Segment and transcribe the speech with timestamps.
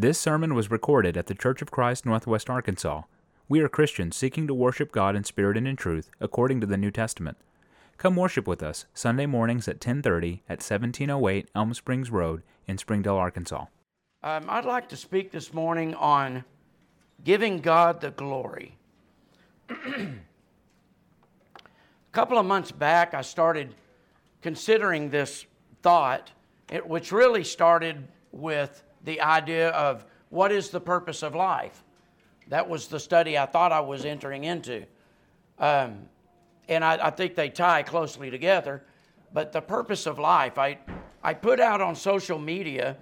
[0.00, 3.02] This sermon was recorded at the Church of Christ, Northwest Arkansas.
[3.48, 6.76] We are Christians seeking to worship God in spirit and in truth, according to the
[6.76, 7.36] New Testament.
[7.96, 13.16] Come worship with us Sunday mornings at 10:30 at 1708 Elm Springs Road in Springdale,
[13.16, 13.64] Arkansas.
[14.22, 16.44] Um, I'd like to speak this morning on
[17.24, 18.78] giving God the glory.
[19.68, 20.12] A
[22.12, 23.74] couple of months back, I started
[24.42, 25.44] considering this
[25.82, 26.30] thought,
[26.84, 31.82] which really started with the idea of what is the purpose of life.
[32.48, 34.84] That was the study I thought I was entering into.
[35.58, 36.08] Um,
[36.68, 38.82] and I, I, think they tie closely together.
[39.32, 40.78] But the purpose of life, I,
[41.22, 42.96] I put out on social media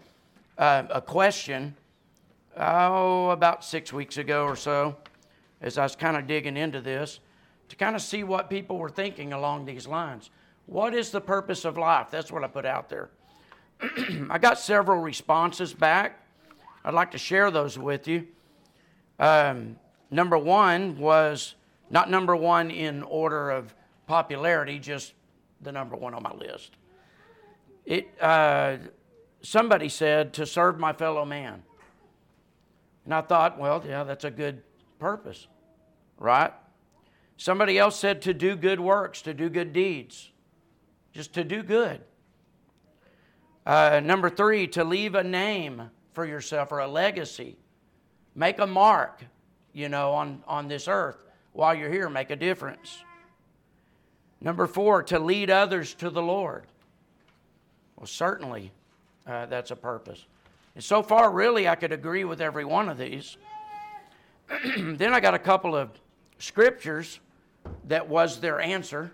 [0.59, 1.77] uh, a question,
[2.57, 4.97] oh, about six weeks ago or so,
[5.60, 7.21] as I was kind of digging into this,
[7.69, 10.30] to kind of see what people were thinking along these lines.
[10.66, 12.09] What is the purpose of life?
[12.10, 13.10] That's what I put out there.
[14.30, 16.21] I got several responses back.
[16.85, 18.27] I'd like to share those with you.
[19.19, 19.77] Um,
[20.11, 21.55] number one was
[21.91, 23.74] not number one in order of
[24.07, 25.15] popularity, just
[25.60, 26.73] the number one on my list.
[27.85, 28.79] It, uh,
[29.43, 31.63] somebody said to serve my fellow man.
[33.04, 34.63] And I thought, well, yeah, that's a good
[34.99, 35.47] purpose,
[36.19, 36.52] right?
[37.37, 40.30] Somebody else said to do good works, to do good deeds,
[41.13, 42.01] just to do good.
[43.67, 47.57] Uh, number three, to leave a name for yourself or a legacy.
[48.37, 49.25] Make a mark,
[49.73, 51.17] you know, on, on this earth
[51.53, 53.03] while you're here, make a difference.
[54.41, 56.65] Number four, to lead others to the Lord.
[57.97, 58.71] Well, certainly
[59.27, 60.25] uh, that's a purpose.
[60.75, 63.37] And so far, really, I could agree with every one of these.
[64.77, 65.91] then I got a couple of
[66.39, 67.19] scriptures
[67.89, 69.11] that was their answer.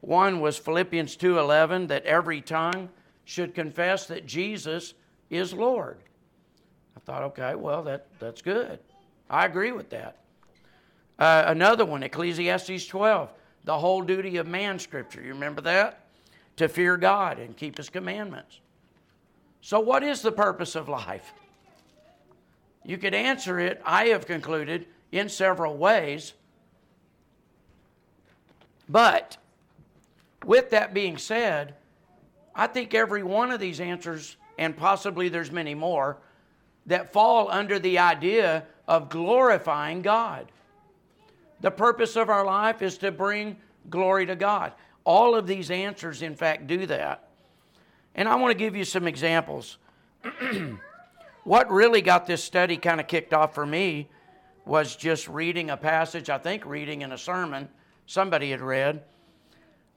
[0.00, 2.88] One was Philippians 2:11 that every tongue
[3.30, 4.92] should confess that Jesus
[5.30, 5.98] is Lord.
[6.96, 8.80] I thought, okay, well, that, that's good.
[9.30, 10.16] I agree with that.
[11.16, 15.22] Uh, another one, Ecclesiastes 12, the whole duty of man scripture.
[15.22, 16.06] You remember that?
[16.56, 18.58] To fear God and keep his commandments.
[19.60, 21.32] So, what is the purpose of life?
[22.84, 26.32] You could answer it, I have concluded, in several ways.
[28.88, 29.36] But
[30.44, 31.76] with that being said,
[32.60, 36.18] I think every one of these answers, and possibly there's many more,
[36.84, 40.52] that fall under the idea of glorifying God.
[41.62, 43.56] The purpose of our life is to bring
[43.88, 44.74] glory to God.
[45.04, 47.30] All of these answers, in fact, do that.
[48.14, 49.78] And I want to give you some examples.
[51.44, 54.10] what really got this study kind of kicked off for me
[54.66, 57.70] was just reading a passage, I think reading in a sermon
[58.04, 59.02] somebody had read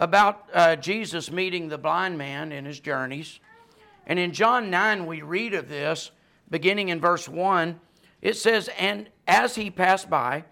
[0.04, 3.40] about uh, Jesus meeting the blind man in his journeys.
[4.06, 6.12] And in John 9, we read of this,
[6.50, 7.80] beginning in verse 1.
[8.22, 10.44] It says, And as he passed by,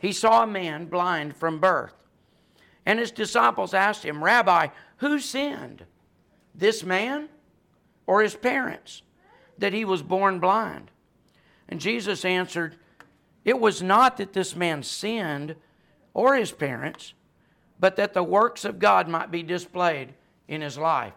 [0.00, 1.92] he saw a man blind from birth.
[2.86, 5.84] And his disciples asked him, Rabbi, who sinned,
[6.54, 7.28] this man
[8.06, 9.02] or his parents,
[9.58, 10.90] that he was born blind?
[11.68, 12.76] And Jesus answered,
[13.44, 15.56] It was not that this man sinned
[16.14, 17.12] or his parents
[17.84, 20.14] but that the works of God might be displayed
[20.48, 21.12] in his life.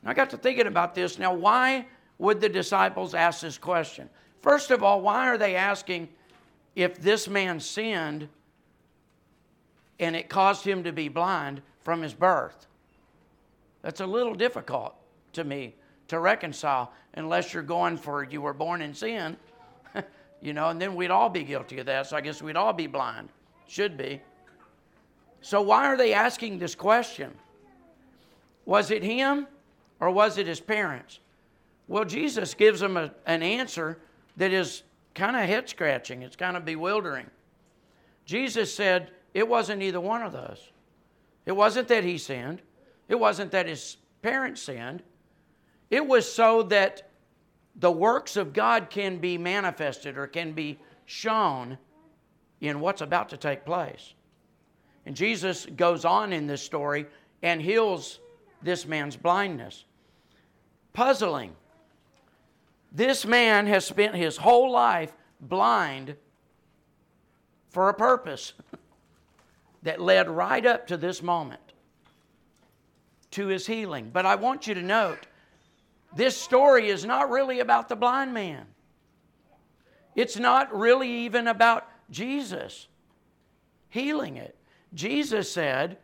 [0.00, 1.18] And I got to thinking about this.
[1.18, 1.84] Now, why
[2.16, 4.08] would the disciples ask this question?
[4.40, 6.08] First of all, why are they asking
[6.74, 8.30] if this man sinned
[9.98, 12.66] and it caused him to be blind from his birth?
[13.82, 14.94] That's a little difficult
[15.34, 15.74] to me
[16.08, 19.36] to reconcile unless you're going for you were born in sin,
[20.40, 22.06] you know, and then we'd all be guilty of that.
[22.06, 23.28] So I guess we'd all be blind.
[23.68, 24.22] Should be.
[25.42, 27.32] So, why are they asking this question?
[28.64, 29.48] Was it him
[30.00, 31.18] or was it his parents?
[31.88, 33.98] Well, Jesus gives them a, an answer
[34.36, 37.26] that is kind of head scratching, it's kind of bewildering.
[38.24, 40.70] Jesus said it wasn't either one of those.
[41.44, 42.62] It wasn't that he sinned,
[43.08, 45.02] it wasn't that his parents sinned.
[45.90, 47.10] It was so that
[47.76, 51.76] the works of God can be manifested or can be shown
[52.60, 54.14] in what's about to take place.
[55.06, 57.06] And Jesus goes on in this story
[57.42, 58.20] and heals
[58.62, 59.84] this man's blindness.
[60.92, 61.54] Puzzling.
[62.92, 66.16] This man has spent his whole life blind
[67.70, 68.52] for a purpose
[69.82, 71.60] that led right up to this moment
[73.32, 74.10] to his healing.
[74.12, 75.26] But I want you to note
[76.14, 78.66] this story is not really about the blind man.
[80.14, 82.86] It's not really even about Jesus
[83.88, 84.56] healing it.
[84.94, 85.98] Jesus said,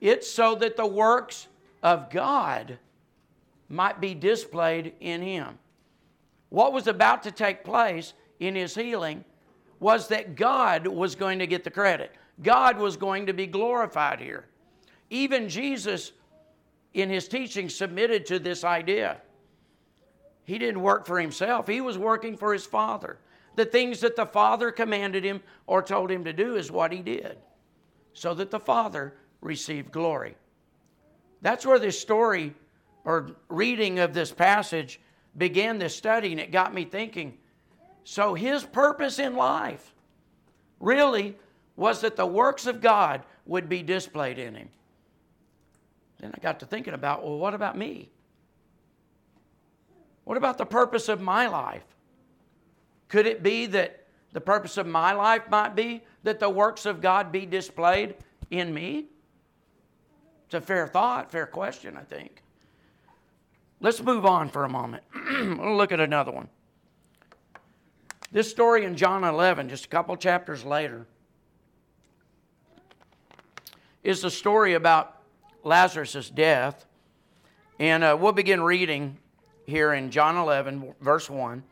[0.00, 1.48] It's so that the works
[1.82, 2.78] of God
[3.68, 5.58] might be displayed in him.
[6.50, 9.24] what was about to take place in his healing
[9.80, 12.12] was that God was going to get the credit.
[12.42, 14.46] God was going to be glorified here.
[15.10, 16.12] Even Jesus,
[16.92, 19.18] in his teaching, submitted to this idea.
[20.44, 23.18] He didn't work for himself, he was working for his Father.
[23.56, 27.00] The things that the Father commanded him or told him to do is what he
[27.00, 27.36] did,
[28.14, 30.36] so that the Father received glory.
[31.42, 32.54] That's where this story
[33.04, 35.00] or reading of this passage
[35.36, 37.36] began this study, and it got me thinking.
[38.04, 39.94] So, his purpose in life
[40.80, 41.36] really
[41.76, 44.68] was that the works of God would be displayed in him.
[46.20, 48.10] Then I got to thinking about, well, what about me?
[50.24, 51.84] What about the purpose of my life?
[53.08, 54.03] Could it be that
[54.34, 58.16] the purpose of my life might be that the works of God be displayed
[58.50, 59.06] in me?
[60.46, 62.42] It's a fair thought, fair question, I think.
[63.80, 65.04] Let's move on for a moment.
[65.14, 66.48] we'll look at another one.
[68.32, 71.06] This story in John 11, just a couple chapters later,
[74.02, 75.22] is the story about
[75.62, 76.86] Lazarus' death.
[77.78, 79.16] And uh, we'll begin reading
[79.66, 81.62] here in John 11, verse 1.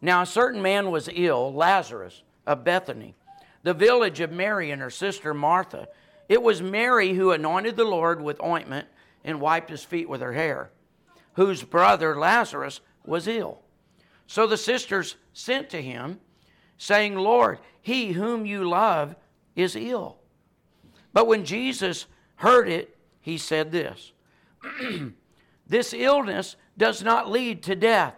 [0.00, 3.14] Now, a certain man was ill, Lazarus of Bethany,
[3.62, 5.88] the village of Mary and her sister Martha.
[6.28, 8.86] It was Mary who anointed the Lord with ointment
[9.24, 10.70] and wiped his feet with her hair,
[11.34, 13.60] whose brother Lazarus was ill.
[14.26, 16.20] So the sisters sent to him,
[16.76, 19.16] saying, Lord, he whom you love
[19.56, 20.18] is ill.
[21.12, 22.06] But when Jesus
[22.36, 24.12] heard it, he said this
[25.66, 28.14] This illness does not lead to death.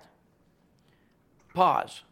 [1.55, 2.03] Pause.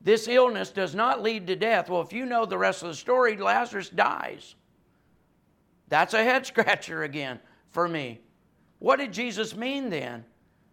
[0.00, 1.88] This illness does not lead to death.
[1.88, 4.56] Well, if you know the rest of the story, Lazarus dies.
[5.88, 7.38] That's a head scratcher again
[7.70, 8.20] for me.
[8.78, 10.24] What did Jesus mean then?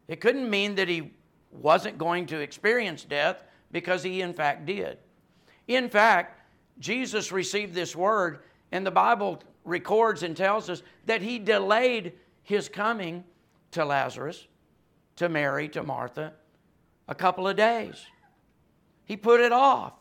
[0.07, 1.13] It couldn't mean that he
[1.51, 4.97] wasn't going to experience death because he, in fact, did.
[5.67, 6.41] In fact,
[6.79, 8.39] Jesus received this word,
[8.71, 13.23] and the Bible records and tells us that he delayed his coming
[13.71, 14.47] to Lazarus,
[15.17, 16.33] to Mary, to Martha,
[17.09, 18.05] a couple of days.
[19.03, 19.93] He put it off.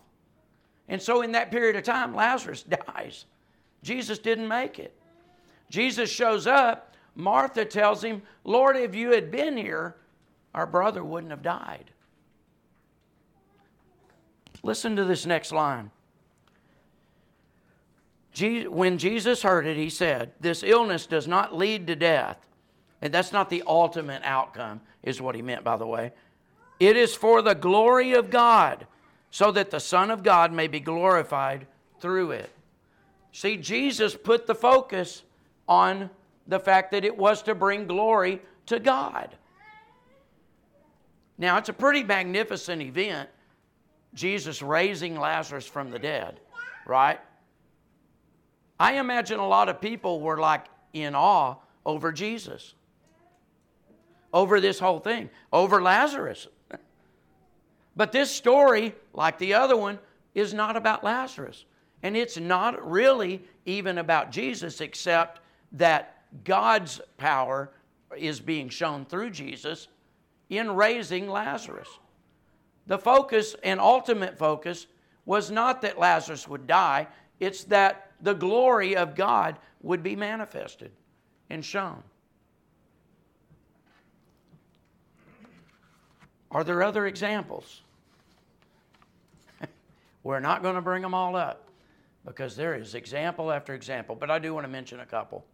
[0.89, 3.25] And so, in that period of time, Lazarus dies.
[3.83, 4.95] Jesus didn't make it.
[5.71, 6.95] Jesus shows up.
[7.15, 9.97] Martha tells him, Lord, if you had been here,
[10.55, 11.91] our brother wouldn't have died.
[14.63, 15.91] Listen to this next line.
[18.41, 22.39] When Jesus heard it, he said, This illness does not lead to death.
[23.01, 26.13] And that's not the ultimate outcome, is what he meant, by the way.
[26.81, 28.87] It is for the glory of God,
[29.31, 31.67] so that the Son of God may be glorified
[32.01, 32.51] through it.
[33.33, 35.23] See, Jesus put the focus
[35.69, 36.11] on
[36.47, 39.37] the fact that it was to bring glory to God.
[41.37, 43.29] Now, it's a pretty magnificent event,
[44.15, 46.41] Jesus raising Lazarus from the dead,
[46.87, 47.21] right?
[48.81, 52.75] I imagine a lot of people were like in awe over Jesus,
[54.33, 56.49] over this whole thing, over Lazarus.
[57.99, 59.99] But this story, like the other one,
[60.33, 61.65] is not about Lazarus.
[62.05, 65.41] And it's not really even about Jesus, except
[65.73, 67.73] that God's power
[68.17, 69.89] is being shown through Jesus
[70.49, 71.89] in raising Lazarus.
[72.87, 74.87] The focus and ultimate focus
[75.27, 77.09] was not that Lazarus would die,
[77.41, 80.93] it's that the glory of God would be manifested
[81.51, 82.01] and shown.
[86.53, 87.83] Are there other examples?
[90.23, 91.69] We're not going to bring them all up
[92.27, 95.47] because there is example after example, but I do want to mention a couple.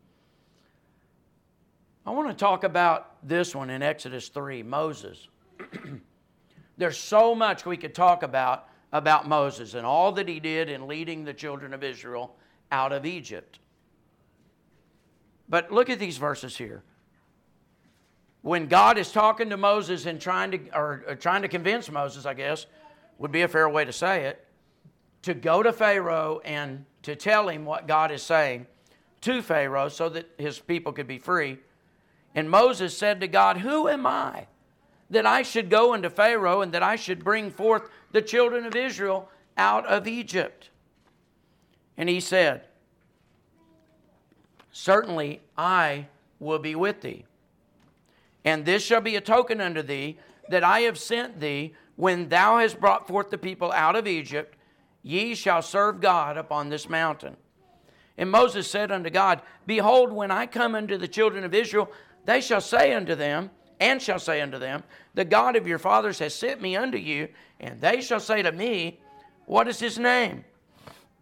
[2.06, 5.28] I want to talk about this one in Exodus 3, Moses.
[6.76, 10.86] There's so much we could talk about about Moses and all that he did in
[10.86, 12.36] leading the children of Israel
[12.70, 13.58] out of Egypt.
[15.48, 16.84] But look at these verses here.
[18.42, 22.24] When God is talking to Moses and trying to, or, or trying to convince Moses,
[22.24, 22.66] I guess,
[23.18, 24.46] would be a fair way to say it,
[25.24, 28.66] to go to Pharaoh and to tell him what God is saying
[29.22, 31.58] to Pharaoh so that his people could be free.
[32.34, 34.46] And Moses said to God, Who am I
[35.08, 38.76] that I should go unto Pharaoh and that I should bring forth the children of
[38.76, 40.68] Israel out of Egypt?
[41.96, 42.62] And he said,
[44.72, 47.24] Certainly I will be with thee.
[48.44, 50.18] And this shall be a token unto thee
[50.50, 54.54] that I have sent thee when thou hast brought forth the people out of Egypt
[55.04, 57.36] Ye shall serve God upon this mountain.
[58.16, 61.92] And Moses said unto God, Behold, when I come unto the children of Israel,
[62.24, 64.82] they shall say unto them, and shall say unto them,
[65.12, 67.28] The God of your fathers has sent me unto you,
[67.60, 68.98] and they shall say to me,
[69.44, 70.44] What is his name?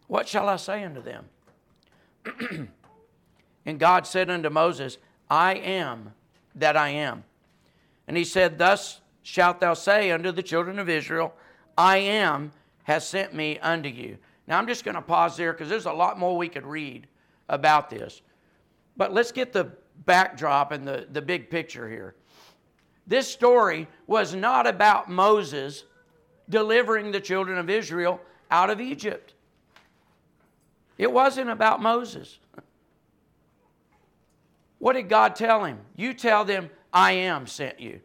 [0.07, 1.25] What shall I say unto them?
[3.67, 4.99] and God said unto Moses,
[5.29, 6.12] I am
[6.55, 7.25] that I am.
[8.07, 11.35] And he said, Thus shalt thou say unto the children of Israel,
[11.77, 12.53] I am
[12.85, 14.19] has sent me unto you.
[14.47, 17.07] Now I'm just going to pause there because there's a lot more we could read
[17.49, 18.23] about this.
[18.97, 19.73] But let's get the
[20.05, 22.15] backdrop and the, the big picture here.
[23.07, 25.85] This story was not about Moses
[26.49, 28.21] delivering the children of Israel
[28.51, 29.35] out of Egypt.
[30.99, 32.39] It wasn't about Moses.
[34.79, 35.79] What did God tell him?
[35.97, 38.01] You tell them, I am sent you.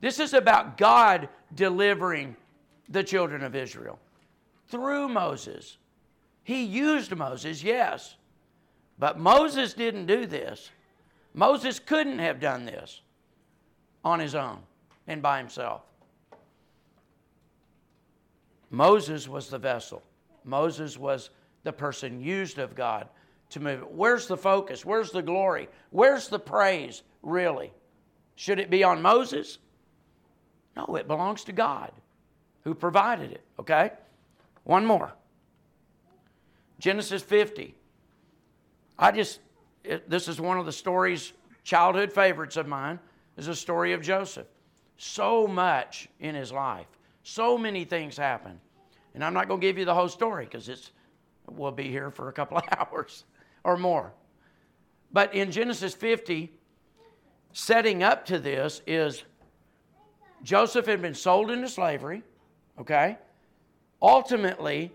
[0.00, 2.36] This is about God delivering
[2.90, 3.98] the children of Israel
[4.68, 5.78] through Moses.
[6.42, 8.16] He used Moses, yes,
[8.98, 10.70] but Moses didn't do this.
[11.32, 13.00] Moses couldn't have done this
[14.04, 14.58] on his own
[15.06, 15.82] and by himself.
[18.70, 20.02] Moses was the vessel,
[20.44, 21.30] Moses was
[21.62, 23.08] the person used of God
[23.50, 23.92] to move it.
[23.92, 24.84] Where's the focus?
[24.84, 25.68] Where's the glory?
[25.90, 27.72] Where's the praise, really?
[28.36, 29.58] Should it be on Moses?
[30.76, 31.92] No, it belongs to God
[32.64, 33.92] who provided it, okay?
[34.64, 35.12] One more.
[36.78, 37.74] Genesis 50.
[38.98, 39.40] I just,
[39.84, 41.32] it, this is one of the stories,
[41.64, 42.98] childhood favorites of mine,
[43.36, 44.46] is a story of Joseph.
[44.96, 46.86] So much in his life,
[47.22, 48.60] so many things happen.
[49.14, 50.92] And I'm not going to give you the whole story because it's,
[51.48, 53.24] we'll be here for a couple of hours
[53.64, 54.12] or more.
[55.12, 56.52] But in Genesis 50,
[57.52, 59.24] setting up to this is
[60.42, 62.22] Joseph had been sold into slavery,
[62.80, 63.18] okay?
[64.02, 64.92] Ultimately,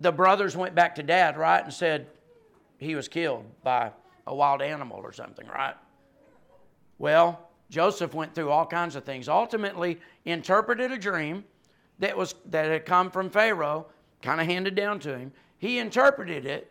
[0.00, 2.06] the brothers went back to dad, right, and said
[2.78, 3.90] he was killed by
[4.26, 5.74] a wild animal or something, right?
[6.98, 9.28] Well, Joseph went through all kinds of things.
[9.28, 11.44] Ultimately, interpreted a dream
[11.98, 13.86] that was that had come from Pharaoh,
[14.22, 15.32] kind of handed down to him.
[15.58, 16.70] He interpreted it.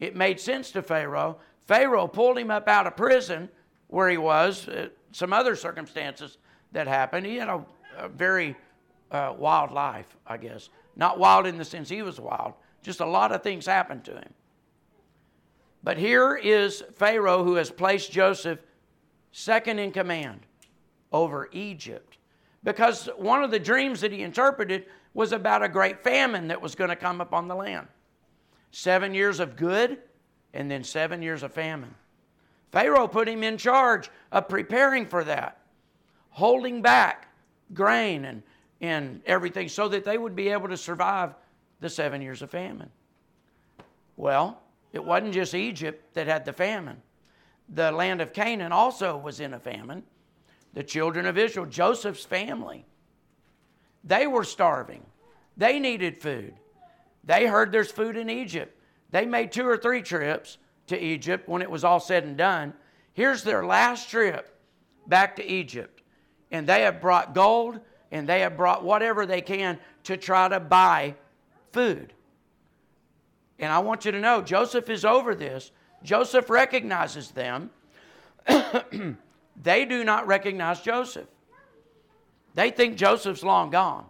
[0.00, 1.38] It made sense to Pharaoh.
[1.66, 3.48] Pharaoh pulled him up out of prison
[3.88, 4.68] where he was.
[4.68, 6.38] Uh, some other circumstances
[6.72, 7.24] that happened.
[7.26, 7.64] He had a,
[7.96, 8.54] a very
[9.10, 10.68] uh, wild life, I guess.
[10.96, 14.12] Not wild in the sense he was wild, just a lot of things happened to
[14.12, 14.32] him.
[15.82, 18.58] But here is Pharaoh who has placed Joseph
[19.30, 20.40] second in command
[21.12, 22.18] over Egypt.
[22.64, 26.74] Because one of the dreams that he interpreted was about a great famine that was
[26.74, 27.86] going to come upon the land.
[28.72, 29.98] Seven years of good,
[30.52, 31.94] and then seven years of famine.
[32.72, 35.60] Pharaoh put him in charge of preparing for that
[36.36, 37.28] holding back
[37.72, 38.42] grain and,
[38.80, 41.34] and everything so that they would be able to survive
[41.80, 42.90] the seven years of famine.
[44.16, 44.60] Well,
[44.92, 47.02] it wasn't just Egypt that had the famine.
[47.68, 50.02] The land of Canaan also was in a famine.
[50.74, 52.84] The children of Israel, Joseph's family,
[54.04, 55.04] they were starving.
[55.56, 56.54] They needed food.
[57.24, 58.78] They heard there's food in Egypt.
[59.10, 62.74] They made two or three trips to Egypt when it was all said and done.
[63.14, 64.60] Here's their last trip
[65.06, 65.96] back to Egypt
[66.50, 67.80] and they have brought gold
[68.10, 71.14] and they have brought whatever they can to try to buy
[71.72, 72.12] food.
[73.58, 75.70] And I want you to know Joseph is over this.
[76.02, 77.70] Joseph recognizes them.
[79.62, 81.26] they do not recognize Joseph.
[82.54, 84.06] They think Joseph's long gone.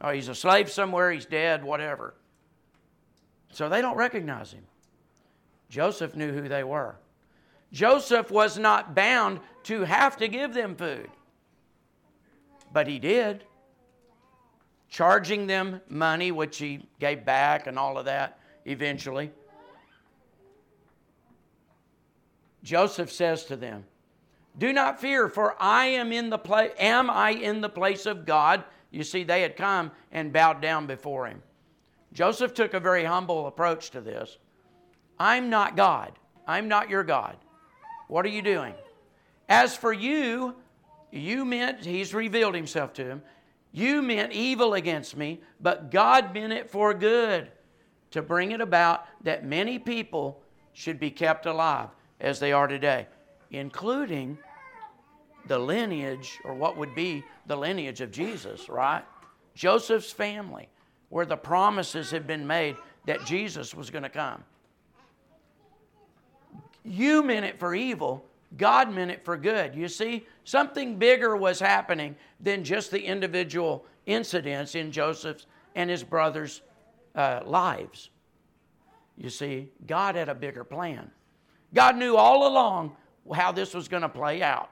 [0.00, 2.14] Oh, he's a slave somewhere, he's dead, whatever.
[3.50, 4.64] So they don't recognize him.
[5.68, 6.96] Joseph knew who they were.
[7.72, 11.10] Joseph was not bound to have to give them food.
[12.72, 13.44] But he did.
[14.88, 19.30] Charging them money, which he gave back and all of that eventually.
[22.62, 23.84] Joseph says to them,
[24.56, 28.26] Do not fear, for I am in the place am I in the place of
[28.26, 28.64] God?
[28.90, 31.42] You see, they had come and bowed down before him.
[32.12, 34.38] Joseph took a very humble approach to this.
[35.18, 36.12] I'm not God.
[36.46, 37.36] I'm not your God.
[38.08, 38.74] What are you doing?
[39.48, 40.56] As for you,
[41.10, 43.22] you meant, he's revealed himself to him,
[43.72, 47.50] you meant evil against me, but God meant it for good
[48.10, 51.88] to bring it about that many people should be kept alive
[52.20, 53.06] as they are today,
[53.50, 54.38] including
[55.46, 59.02] the lineage, or what would be the lineage of Jesus, right?
[59.54, 60.68] Joseph's family,
[61.08, 64.44] where the promises had been made that Jesus was going to come.
[66.84, 68.24] You meant it for evil,
[68.56, 69.74] God meant it for good.
[69.74, 76.02] You see, something bigger was happening than just the individual incidents in Joseph's and his
[76.02, 76.62] brothers'
[77.14, 78.10] uh, lives.
[79.16, 81.10] You see, God had a bigger plan.
[81.74, 82.96] God knew all along
[83.34, 84.70] how this was going to play out.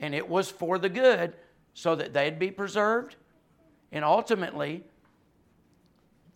[0.00, 1.34] And it was for the good
[1.74, 3.16] so that they'd be preserved
[3.92, 4.82] and ultimately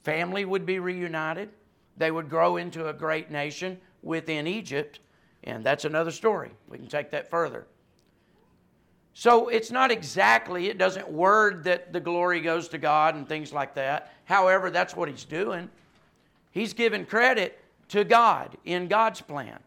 [0.03, 1.49] family would be reunited.
[1.97, 5.01] They would grow into a great nation within Egypt.
[5.45, 6.51] And that's another story.
[6.69, 7.67] We can take that further.
[9.13, 13.53] So it's not exactly, it doesn't word that the glory goes to God and things
[13.53, 14.13] like that.
[14.25, 15.71] However, that's what he's doing.
[16.51, 19.59] He's giving credit to God in God's plan.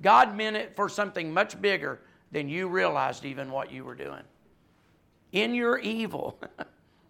[0.00, 2.00] God meant it for something much bigger
[2.30, 4.22] than you realized even what you were doing.
[5.32, 6.38] In your evil,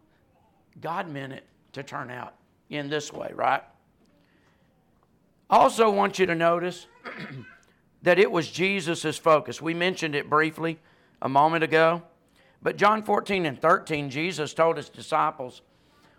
[0.80, 2.34] God meant it to turn out
[2.70, 3.62] in this way, right?
[5.50, 6.86] I also want you to notice
[8.04, 9.62] that it was Jesus' focus.
[9.62, 10.78] We mentioned it briefly
[11.22, 12.02] a moment ago.
[12.62, 15.62] But John 14 and 13, Jesus told his disciples,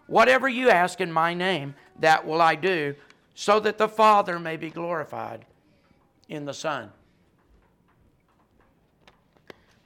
[0.08, 2.96] Whatever you ask in my name, that will I do,
[3.36, 5.46] so that the Father may be glorified
[6.28, 6.92] in the Son.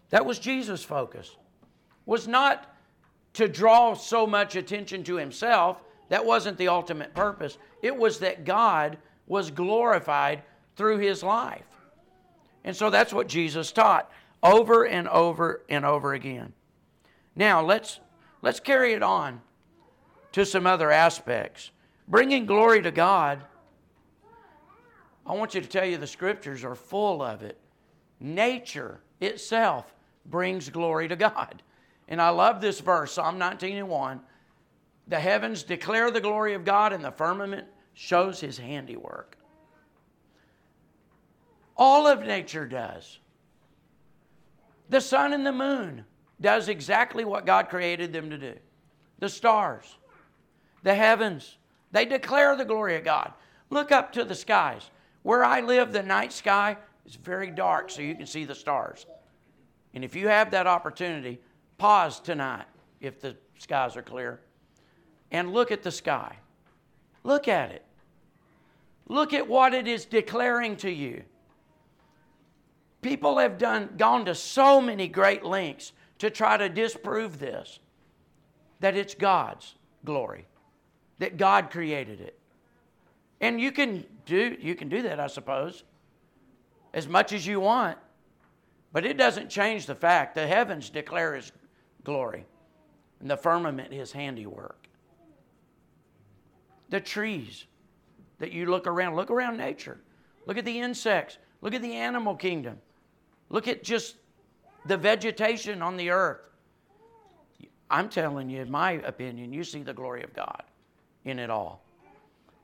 [0.10, 1.36] That was Jesus' focus.
[2.06, 2.76] Was not
[3.34, 5.82] to draw so much attention to himself.
[6.08, 7.58] That wasn't the ultimate purpose.
[7.82, 10.44] It was that God was glorified
[10.76, 11.69] through his life.
[12.64, 14.12] And so that's what Jesus taught
[14.44, 16.54] over and over and over again.
[17.36, 18.00] Now, let's
[18.42, 19.42] let's carry it on
[20.34, 21.72] to some other aspects.
[22.08, 23.44] Bringing glory to God
[25.30, 27.60] I want you to tell you the scriptures are full of it.
[28.20, 29.94] Nature itself
[30.26, 31.62] brings glory to God.
[32.08, 34.20] And I love this verse, Psalm 19 and 1.
[35.08, 39.38] The heavens declare the glory of God, and the firmament shows his handiwork.
[41.80, 43.20] All of nature does.
[44.90, 46.04] The sun and the moon
[46.42, 48.56] does exactly what God created them to do.
[49.20, 49.98] The stars,
[50.84, 51.58] the heavens,
[51.94, 53.32] they declare the glory of God.
[53.70, 54.90] Look up to the skies.
[55.24, 59.06] Where I live, the night sky is very dark so you can see the stars.
[59.94, 61.40] And if you have that opportunity,
[61.78, 62.66] pause tonight
[63.00, 64.42] if the skies are clear
[65.32, 66.36] and look at the sky.
[67.24, 67.86] Look at it.
[69.08, 71.24] Look at what it is declaring to you.
[73.02, 77.80] People have done gone to so many great lengths to try to disprove this
[78.82, 80.48] that it's God's glory,
[81.20, 82.38] that God created it.
[83.42, 85.84] And you can do you can do that, I suppose,
[86.94, 87.98] as much as you want.
[88.92, 91.52] But it doesn't change the fact the heavens declare his
[92.04, 92.46] glory
[93.20, 94.88] and the firmament his handiwork.
[96.90, 97.66] The trees
[98.40, 100.00] that you look around, look around nature.
[100.48, 102.80] Look at the insects, look at the animal kingdom.
[103.50, 104.16] Look at just
[104.86, 106.42] the vegetation on the earth.
[107.90, 110.64] I'm telling you, in my opinion, you see the glory of God
[111.26, 111.84] in it all.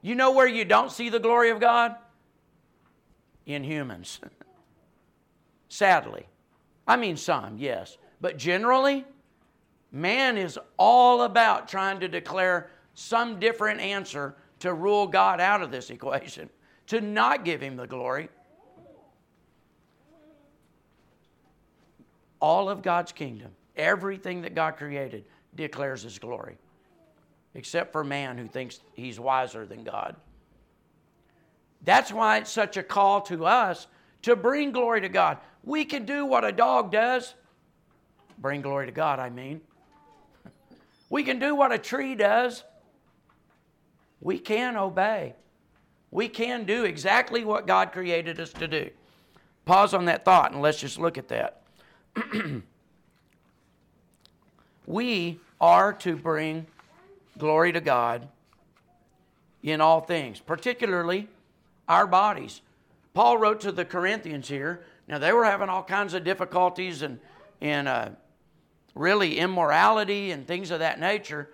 [0.02, 1.96] You know where you don't see the glory of God?
[3.48, 4.20] In humans.
[5.70, 6.28] Sadly.
[6.88, 7.98] I mean, some, yes.
[8.22, 9.04] But generally,
[9.92, 15.72] man is all about trying to declare some different answer to rule God out of
[15.72, 16.50] this equation,
[16.88, 18.30] to not give him the glory.
[22.46, 26.60] All of God's kingdom, everything that God created, declares his glory
[27.56, 30.16] except for man who thinks he's wiser than God.
[31.84, 33.88] That's why it's such a call to us
[34.22, 35.40] to bring glory to God.
[35.64, 37.34] We can do what a dog does.
[38.38, 39.62] Bring glory to God, I mean.
[41.10, 42.64] We can do what a tree does.
[44.22, 45.34] We can obey.
[46.12, 48.92] We can do exactly what God created us to do.
[49.66, 51.65] Pause on that thought and let's just look at that.
[54.86, 56.68] we are to bring
[57.38, 58.28] Glory to God
[59.62, 61.28] in all things, particularly
[61.88, 62.62] our bodies.
[63.14, 64.86] Paul wrote to the Corinthians here.
[65.08, 67.20] Now, they were having all kinds of difficulties and,
[67.62, 68.10] and uh,
[68.94, 71.50] really immorality and things of that nature.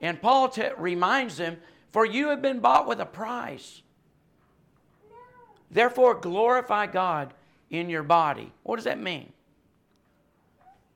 [0.00, 1.56] And Paul t- reminds them,
[1.92, 3.82] For you have been bought with a price.
[5.70, 7.32] Therefore, glorify God
[7.70, 8.52] in your body.
[8.64, 9.32] What does that mean?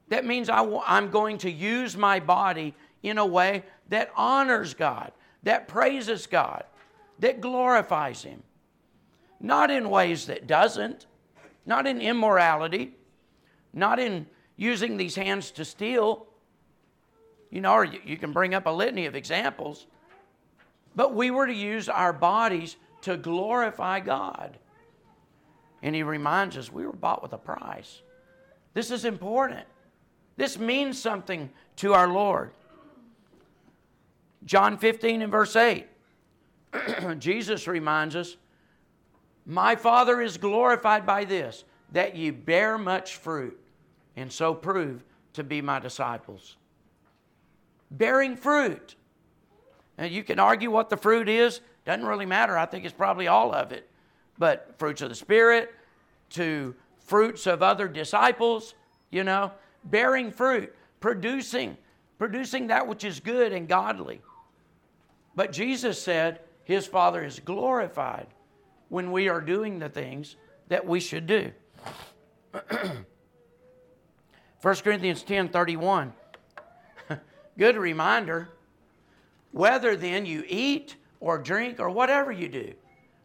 [0.08, 4.74] That means i w- I'm going to use my body in a way that honors
[4.74, 6.64] God, that praises God,
[7.18, 8.42] that glorifies Him.
[9.40, 11.06] Not in ways that doesn't,
[11.66, 12.94] not in immorality,
[13.72, 16.26] not in using these hands to steal.
[17.50, 19.86] You know, or you can bring up a litany of examples.
[20.94, 24.58] But we were to use our bodies to glorify God.
[25.82, 28.00] And he reminds us we were bought with a price.
[28.72, 29.66] This is important.
[30.36, 32.50] This means something to our Lord.
[34.44, 35.86] John 15 and verse 8,
[37.18, 38.36] Jesus reminds us,
[39.44, 43.58] My Father is glorified by this, that ye bear much fruit,
[44.14, 46.56] and so prove to be my disciples.
[47.90, 48.94] Bearing fruit.
[49.98, 52.56] And you can argue what the fruit is, doesn't really matter.
[52.56, 53.88] I think it's probably all of it.
[54.38, 55.74] But fruits of the Spirit,
[56.30, 58.74] to fruits of other disciples,
[59.10, 59.52] you know,
[59.84, 61.76] bearing fruit, producing,
[62.18, 64.20] producing that which is good and godly.
[65.34, 68.26] But Jesus said his Father is glorified
[68.88, 70.36] when we are doing the things
[70.68, 71.52] that we should do.
[74.62, 76.12] 1 Corinthians 10 31.
[77.58, 78.48] Good reminder.
[79.52, 82.74] Whether then you eat or drink or whatever you do,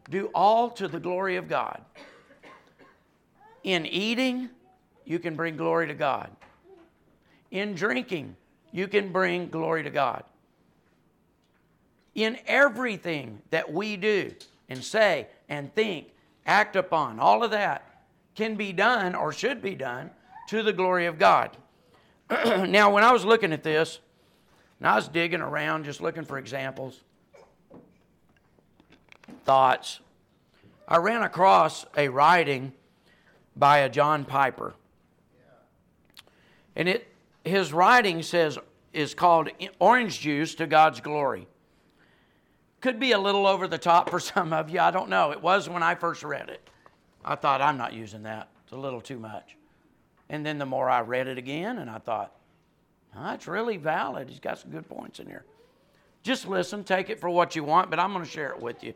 [0.08, 1.82] do all to the glory of God.
[3.64, 4.50] In eating,
[5.04, 6.30] you can bring glory to God.
[7.52, 8.34] In drinking,
[8.72, 10.24] you can bring glory to God.
[12.14, 14.32] In everything that we do
[14.70, 16.08] and say and think,
[16.46, 20.10] act upon, all of that can be done or should be done
[20.48, 21.56] to the glory of God.
[22.30, 23.98] now, when I was looking at this,
[24.78, 27.00] and I was digging around just looking for examples,
[29.44, 30.00] thoughts,
[30.88, 32.72] I ran across a writing
[33.54, 34.74] by a John Piper.
[36.74, 37.11] And it
[37.44, 38.58] his writing says
[38.92, 41.46] is called Orange Juice to God's Glory.
[42.80, 44.80] Could be a little over the top for some of you.
[44.80, 45.30] I don't know.
[45.32, 46.68] It was when I first read it.
[47.24, 48.48] I thought, I'm not using that.
[48.64, 49.56] It's a little too much.
[50.28, 52.34] And then the more I read it again, and I thought,
[53.16, 54.28] oh, it's really valid.
[54.28, 55.44] He's got some good points in here.
[56.22, 58.82] Just listen, take it for what you want, but I'm going to share it with
[58.82, 58.94] you.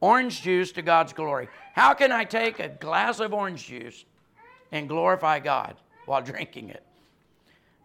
[0.00, 1.48] Orange juice to God's glory.
[1.74, 4.04] How can I take a glass of orange juice
[4.70, 6.82] and glorify God while drinking it?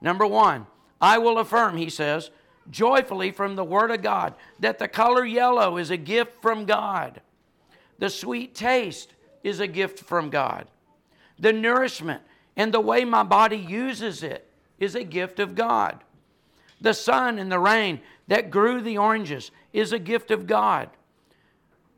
[0.02, 0.68] Number one,
[1.02, 2.30] I will affirm, he says,
[2.70, 7.22] joyfully from the Word of God that the color yellow is a gift from God.
[8.00, 10.68] The sweet taste is a gift from God.
[11.40, 12.22] The nourishment
[12.56, 16.04] and the way my body uses it is a gift of God.
[16.82, 20.90] The sun and the rain that grew the oranges is a gift of God.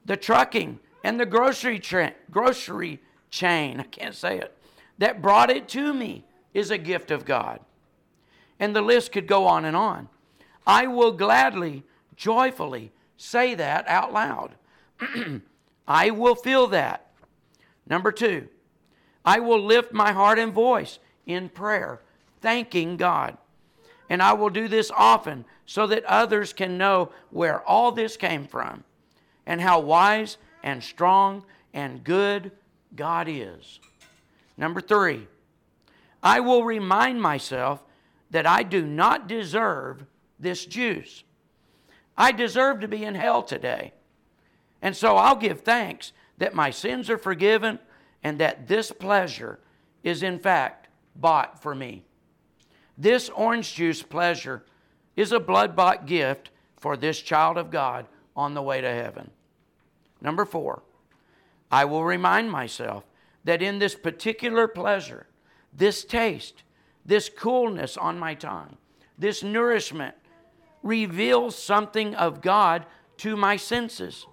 [0.05, 4.55] The trucking and the grocery, tra- grocery chain, I can't say it,
[4.97, 7.59] that brought it to me is a gift of God.
[8.59, 10.09] And the list could go on and on.
[10.67, 11.83] I will gladly,
[12.15, 14.55] joyfully say that out loud.
[15.87, 17.11] I will feel that.
[17.87, 18.47] Number two,
[19.25, 22.01] I will lift my heart and voice in prayer,
[22.41, 23.37] thanking God.
[24.09, 28.45] And I will do this often so that others can know where all this came
[28.45, 28.83] from
[29.45, 31.43] and how wise and strong
[31.73, 32.51] and good
[32.95, 33.79] God is.
[34.57, 35.27] Number three,
[36.21, 37.83] I will remind myself
[38.29, 40.05] that I do not deserve
[40.39, 41.23] this juice.
[42.17, 43.93] I deserve to be in hell today.
[44.81, 47.79] And so I'll give thanks that my sins are forgiven
[48.23, 49.59] and that this pleasure
[50.03, 52.03] is in fact bought for me.
[52.97, 54.63] This orange juice pleasure
[55.15, 59.31] is a blood bought gift for this child of God on the way to heaven.
[60.21, 60.83] Number four,
[61.71, 63.05] I will remind myself
[63.43, 65.27] that in this particular pleasure,
[65.73, 66.63] this taste,
[67.05, 68.77] this coolness on my tongue,
[69.17, 70.15] this nourishment
[70.83, 72.85] reveals something of God
[73.17, 74.25] to my senses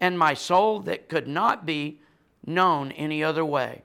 [0.00, 2.00] and my soul that could not be
[2.46, 3.82] known any other way.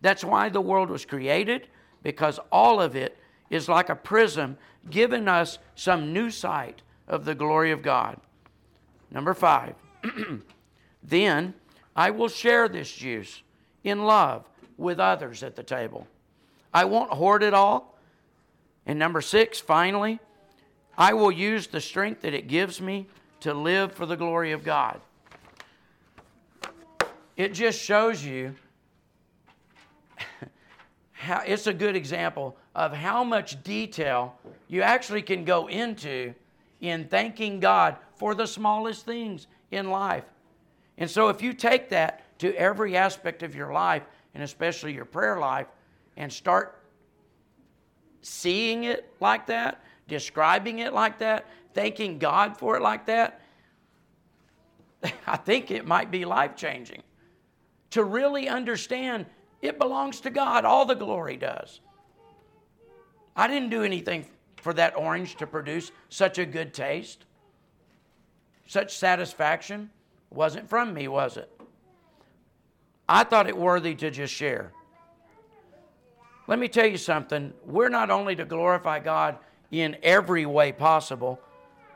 [0.00, 1.68] That's why the world was created,
[2.02, 3.16] because all of it
[3.50, 4.58] is like a prism
[4.90, 8.20] giving us some new sight of the glory of God.
[9.10, 9.74] Number five,
[11.02, 11.54] then
[11.94, 13.42] I will share this juice
[13.82, 16.06] in love with others at the table.
[16.72, 17.98] I won't hoard it all.
[18.86, 20.20] And number six, finally,
[20.96, 23.06] I will use the strength that it gives me
[23.40, 25.00] to live for the glory of God.
[27.36, 28.54] It just shows you
[31.12, 34.36] how it's a good example of how much detail
[34.68, 36.34] you actually can go into
[36.80, 40.24] in thanking God for the smallest things in life.
[40.98, 44.02] And so, if you take that to every aspect of your life,
[44.34, 45.66] and especially your prayer life,
[46.16, 46.82] and start
[48.22, 53.40] seeing it like that, describing it like that, thanking God for it like that,
[55.26, 57.02] I think it might be life changing.
[57.90, 59.26] To really understand
[59.62, 61.80] it belongs to God, all the glory does.
[63.34, 64.26] I didn't do anything
[64.56, 67.24] for that orange to produce such a good taste,
[68.66, 69.90] such satisfaction.
[70.30, 71.50] Wasn't from me, was it?
[73.08, 74.72] I thought it worthy to just share.
[76.46, 77.52] Let me tell you something.
[77.64, 79.38] We're not only to glorify God
[79.70, 81.40] in every way possible,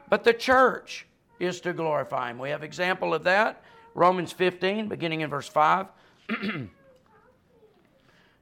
[0.09, 1.07] but the church
[1.39, 2.39] is to glorify Him.
[2.39, 3.63] We have example of that.
[3.95, 5.87] Romans 15, beginning in verse 5.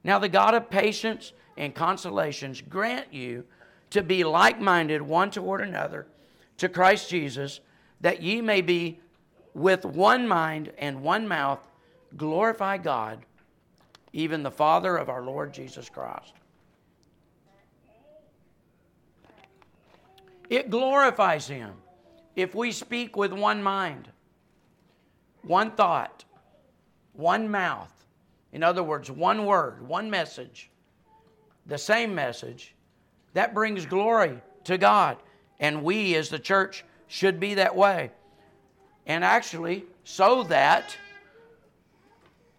[0.05, 3.45] Now, the God of patience and consolations grant you
[3.91, 6.07] to be like minded one toward another
[6.59, 7.61] to Christ Jesus,
[8.01, 9.01] that ye may be
[9.55, 11.61] with one mind and one mouth
[12.17, 13.25] glorify God,
[14.19, 16.33] even the Father of our Lord Jesus Christ.
[20.51, 21.73] It glorifies Him
[22.35, 24.09] if we speak with one mind,
[25.43, 26.25] one thought,
[27.13, 27.93] one mouth.
[28.53, 30.69] In other words, one word, one message,
[31.67, 32.75] the same message.
[33.35, 35.19] That brings glory to God.
[35.61, 38.11] And we as the church should be that way.
[39.07, 40.97] And actually, so that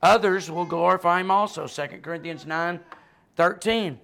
[0.01, 1.67] others will glorify him also.
[1.67, 2.79] 2 Corinthians 9
[3.35, 3.99] 13.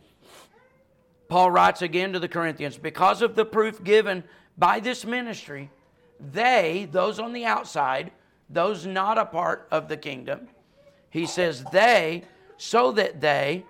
[1.28, 4.24] Paul writes again to the Corinthians, because of the proof given
[4.58, 5.72] by this ministry,
[6.20, 8.12] they, those on the outside,
[8.50, 10.48] those not a part of the kingdom,
[11.10, 12.24] he says, they,
[12.58, 13.66] so that they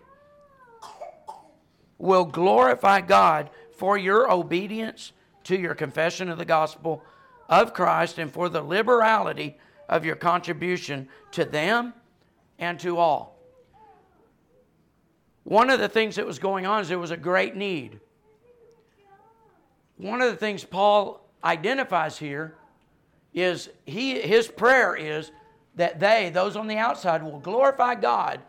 [1.98, 5.14] will glorify God for your obedience
[5.46, 7.02] to your confession of the gospel
[7.48, 9.58] of Christ and for the liberality
[9.88, 11.94] of your contribution to them
[12.60, 13.38] and to all.
[15.44, 18.00] One of the things that was going on is there was a great need.
[19.98, 22.56] One of the things Paul identifies here
[23.34, 25.32] is he, his prayer is
[25.76, 28.40] that they, those on the outside, will glorify God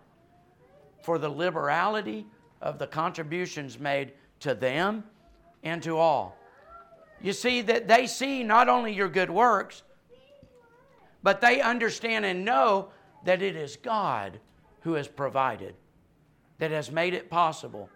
[1.02, 2.26] for the liberality
[2.62, 5.04] of the contributions made to them
[5.62, 6.36] and to all.
[7.20, 9.82] You see, that they see not only your good works,
[11.22, 12.88] but they understand and know
[13.26, 14.38] that it is God
[14.80, 15.74] who has provided,
[16.58, 17.90] that has made it possible.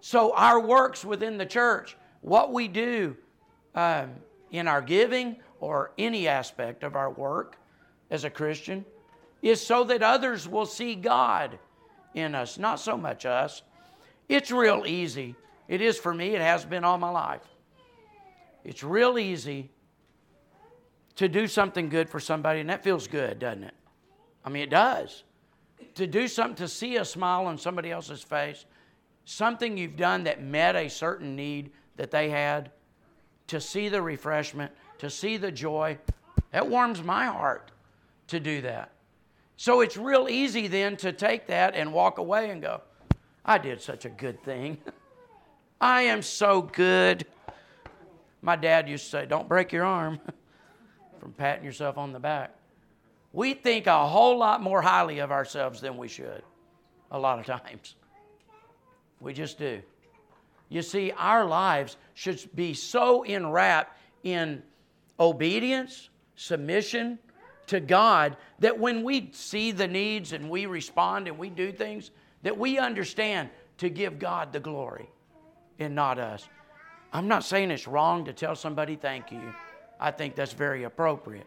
[0.00, 3.16] So, our works within the church, what we do
[3.76, 4.10] um,
[4.50, 7.56] in our giving or any aspect of our work
[8.10, 8.84] as a Christian,
[9.42, 11.58] is so that others will see God
[12.14, 13.62] in us, not so much us.
[14.28, 15.36] It's real easy.
[15.68, 17.46] It is for me, it has been all my life.
[18.64, 19.70] It's real easy
[21.14, 23.74] to do something good for somebody, and that feels good, doesn't it?
[24.44, 25.24] I mean, it does.
[25.96, 28.64] To do something, to see a smile on somebody else's face,
[29.24, 32.70] something you've done that met a certain need that they had,
[33.48, 35.98] to see the refreshment, to see the joy,
[36.52, 37.70] that warms my heart
[38.28, 38.92] to do that.
[39.56, 42.80] So it's real easy then to take that and walk away and go,
[43.44, 44.78] I did such a good thing.
[45.80, 47.26] I am so good.
[48.40, 50.20] My dad used to say, Don't break your arm
[51.20, 52.54] from patting yourself on the back.
[53.32, 56.42] We think a whole lot more highly of ourselves than we should,
[57.10, 57.96] a lot of times.
[59.20, 59.82] We just do.
[60.68, 64.62] You see, our lives should be so enwrapped in
[65.18, 67.18] obedience, submission
[67.68, 72.10] to God that when we see the needs and we respond and we do things,
[72.42, 75.08] that we understand to give God the glory
[75.78, 76.48] and not us.
[77.12, 79.54] I'm not saying it's wrong to tell somebody thank you.
[80.00, 81.46] I think that's very appropriate.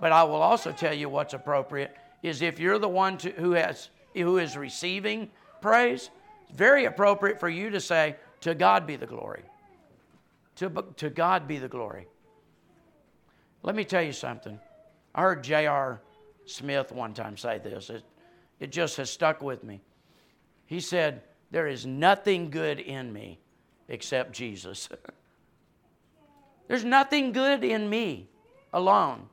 [0.00, 3.52] But I will also tell you what's appropriate is if you're the one to, who
[3.52, 6.10] has who is receiving praise,
[6.48, 9.44] it's very appropriate for you to say, "To God be the glory."
[10.56, 12.06] To, to God be the glory.
[13.62, 14.58] Let me tell you something.
[15.14, 16.02] I heard J.R.
[16.44, 17.88] Smith one time say this.
[17.88, 18.02] It,
[18.58, 19.80] it just has stuck with me.
[20.66, 23.38] He said, There is nothing good in me
[23.88, 24.88] except Jesus.
[26.68, 28.28] There's nothing good in me
[28.72, 29.28] alone.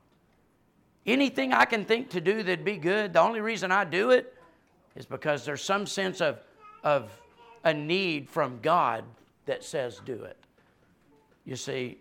[1.08, 4.36] Anything I can think to do that'd be good, the only reason I do it
[4.98, 6.40] is because there's some sense of,
[6.84, 7.10] of
[7.64, 9.06] a need from God
[9.46, 10.38] that says do it.
[11.46, 11.98] You see,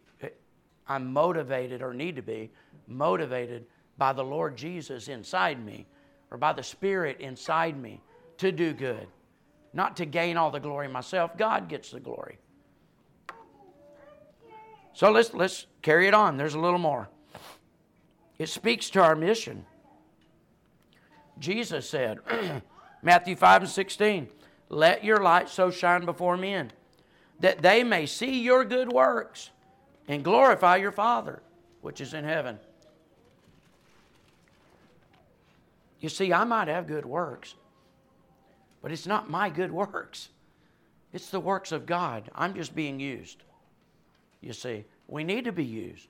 [0.89, 2.51] I'm motivated or need to be
[2.89, 3.67] motivated
[3.97, 5.87] by the Lord Jesus inside me
[6.33, 8.01] or by the Spirit inside me
[8.39, 9.07] to do good,
[9.73, 11.37] not to gain all the glory myself.
[11.39, 12.39] God gets the glory.
[14.95, 16.37] So let's, let's carry it on.
[16.37, 17.09] There's a little more.
[18.39, 19.65] It speaks to our mission.
[21.39, 22.19] Jesus said,
[23.03, 24.29] Matthew 5 and 16,
[24.69, 26.73] Let your light so shine before men
[27.41, 29.51] that they may see your good works
[30.09, 31.43] and glorify your Father
[31.87, 32.59] which is in heaven.
[36.01, 37.55] You see, I might have good works,
[38.83, 40.31] but it's not my good works.
[41.13, 42.29] It's the works of God.
[42.35, 43.45] I'm just being used.
[44.41, 46.09] You see, we need to be used.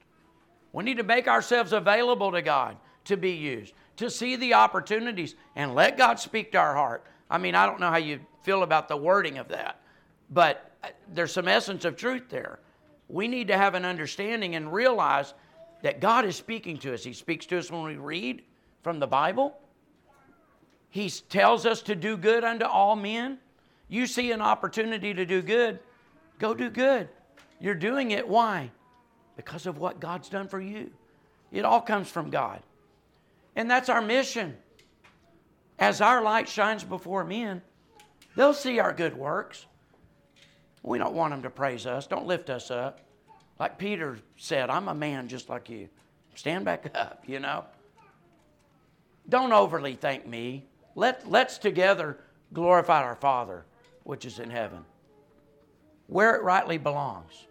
[0.77, 5.35] We need to make ourselves available to God to be used, to see the opportunities
[5.55, 7.07] and let God speak to our heart.
[7.31, 9.81] I mean, I don't know how you feel about the wording of that,
[10.29, 12.59] but uh, there's some essence of truth there.
[13.09, 15.33] We need to have an understanding and realize
[15.81, 17.03] that God is speaking to us.
[17.03, 18.43] He speaks to us when we read
[18.83, 19.57] from the Bible.
[20.91, 23.39] He tells us to do good unto all men.
[23.89, 25.79] You see an opportunity to do good,
[26.39, 27.09] go do good.
[27.61, 28.29] You're doing it.
[28.29, 28.71] Why?
[29.37, 30.91] Because of what God's done for you.
[31.53, 32.63] It all comes from God.
[33.55, 34.57] And that's our mission.
[35.79, 37.63] As our light shines before men,
[38.35, 39.67] they'll see our good works.
[40.83, 42.07] We don't want them to praise us.
[42.07, 43.01] Don't lift us up.
[43.59, 45.89] Like Peter said, I'm a man just like you.
[46.35, 47.65] Stand back up, you know.
[49.29, 50.65] Don't overly thank me.
[50.95, 52.19] Let, let's together
[52.53, 53.65] glorify our Father,
[54.05, 54.85] which is in heaven,
[56.07, 57.47] where it rightly belongs.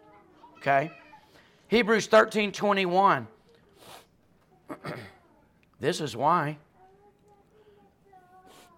[0.58, 0.91] Okay?
[1.76, 3.28] Hebrews 13 21.
[5.82, 6.58] this is why.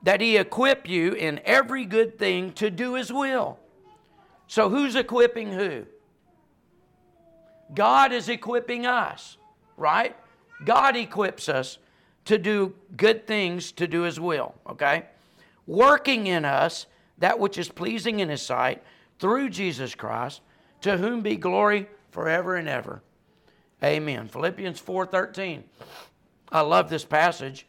[0.02, 3.60] That he equip you in every good thing to do his will.
[4.48, 5.86] So who's equipping who?
[7.76, 9.38] God is equipping us,
[9.78, 10.16] right?
[10.66, 11.78] God equips us
[12.26, 15.06] to do good things to do his will, okay?
[15.68, 16.88] Working in us
[17.20, 18.82] that which is pleasing in his sight
[19.20, 20.42] through Jesus Christ,
[20.82, 23.02] to whom be glory forever and ever.
[23.84, 24.28] Amen.
[24.28, 25.63] Philippians 4:13.
[26.52, 27.67] I love this passage.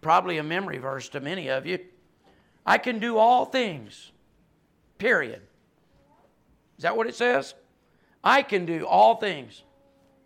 [0.00, 1.78] Probably a memory verse to many of you.
[2.66, 4.12] I can do all things.
[4.98, 5.42] Period.
[6.76, 7.54] Is that what it says?
[8.22, 9.62] I can do all things.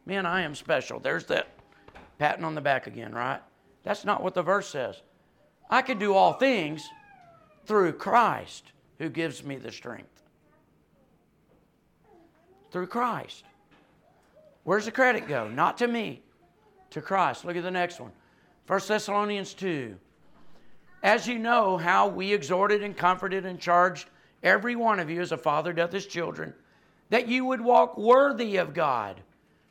[0.04, 0.98] Man, I am special.
[0.98, 1.48] There's that
[2.18, 3.40] patting on the back again, right?
[3.84, 5.00] That's not what the verse says.
[5.70, 6.86] I can do all things
[7.64, 10.21] through Christ who gives me the strength.
[12.72, 13.44] Through Christ.
[14.64, 15.48] Where's the credit go?
[15.48, 16.22] Not to me,
[16.90, 17.44] to Christ.
[17.44, 18.12] Look at the next one.
[18.66, 19.94] 1 Thessalonians 2.
[21.02, 24.08] As you know how we exhorted and comforted and charged
[24.42, 26.54] every one of you as a father doth his children,
[27.10, 29.20] that you would walk worthy of God,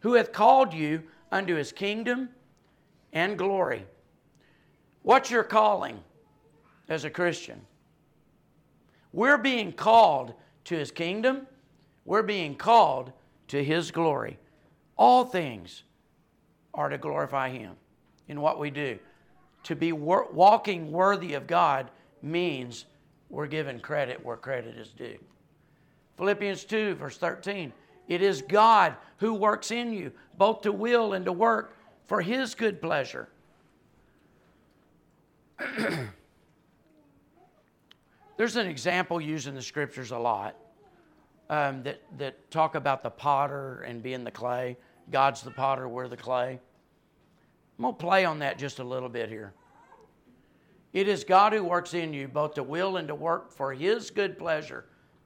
[0.02, 2.30] who hath called you unto his kingdom
[3.14, 3.86] and glory.
[5.04, 6.00] What's your calling
[6.90, 7.62] as a Christian?
[9.14, 10.34] We're being called
[10.66, 11.48] to his kingdom,
[12.06, 13.12] we're being called
[13.50, 14.40] to his glory.
[14.98, 15.84] All things
[16.74, 17.76] are to glorify him
[18.28, 18.98] in what we do.
[19.64, 22.86] To be wor- walking worthy of God means
[23.30, 25.18] we're given credit where credit is due.
[26.18, 27.74] Philippians 2, verse 13.
[28.08, 32.56] It is God who works in you, both to will and to work for his
[32.56, 33.30] good pleasure.
[38.38, 40.56] There's an example used in the scriptures a lot
[41.52, 44.78] um, that, that talk about the potter and being the clay.
[45.12, 46.60] God's the potter, we're the clay.
[47.78, 49.54] I'm going to play on that just a little bit here.
[50.94, 54.10] It is God who works in you both to will and to work for His
[54.12, 54.86] good pleasure.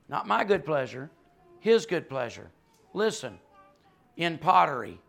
[0.09, 1.11] Not my good pleasure,
[1.59, 2.49] His good pleasure.
[2.93, 3.37] Listen,
[4.17, 4.99] in pottery,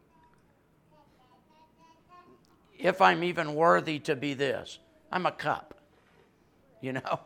[2.78, 4.78] if I'm even worthy to be this,
[5.10, 5.74] I'm a cup.
[6.82, 7.20] You know,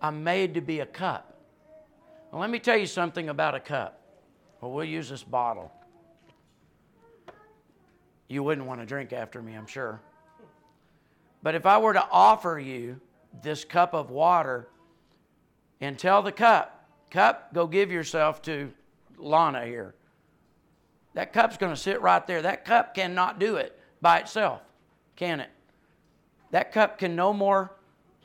[0.00, 1.27] I'm made to be a cup.
[2.30, 4.00] Well, let me tell you something about a cup.
[4.60, 5.72] Well, we'll use this bottle.
[8.28, 10.00] You wouldn't want to drink after me, I'm sure.
[11.42, 13.00] But if I were to offer you
[13.42, 14.68] this cup of water
[15.80, 18.72] and tell the cup, cup, go give yourself to
[19.16, 19.94] Lana here.
[21.14, 22.42] That cup's going to sit right there.
[22.42, 24.60] That cup cannot do it by itself,
[25.16, 25.50] can it?
[26.50, 27.72] That cup can no more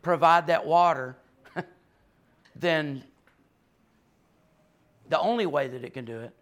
[0.01, 1.15] provide that water
[2.55, 3.03] than
[5.13, 6.33] the only way that it can do it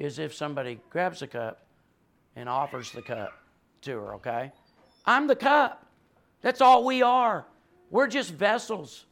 [0.00, 1.64] is if somebody grabs the cup
[2.34, 3.32] and offers the cup
[3.82, 4.50] to her, okay?
[5.04, 5.86] I'm the cup.
[6.42, 7.46] That's all we are.
[7.88, 9.06] We're just vessels.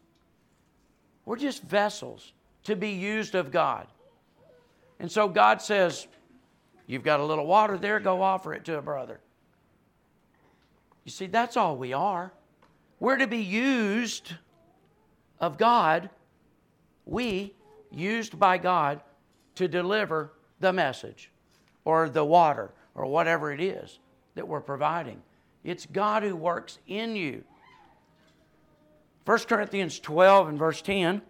[1.25, 2.33] We're just vessels
[2.65, 3.87] to be used of God.
[4.99, 6.09] And so God says,
[6.89, 9.21] You've got a little water there, go offer it to a brother.
[11.05, 12.33] You see, that's all we are.
[12.99, 14.33] We're to be used
[15.39, 16.11] of God,
[17.07, 17.55] we,
[17.95, 19.01] used by God
[19.55, 21.31] to deliver the message
[21.85, 23.99] or the water or whatever it is
[24.35, 25.23] that we're providing.
[25.63, 27.45] It's God who works in you.
[29.25, 31.23] 1 Corinthians 12 and verse 10.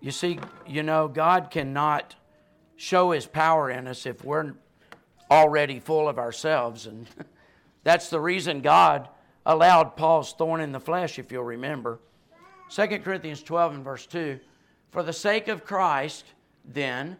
[0.00, 2.14] You see, you know, God cannot
[2.76, 4.54] show his power in us if we're
[5.30, 6.86] already full of ourselves.
[6.86, 7.06] And
[7.82, 9.08] that's the reason God
[9.48, 11.98] allowed Paul's thorn in the flesh, if you'll remember.
[12.70, 14.38] 2 Corinthians 12 and verse 2
[14.90, 16.24] For the sake of Christ,
[16.64, 17.16] then,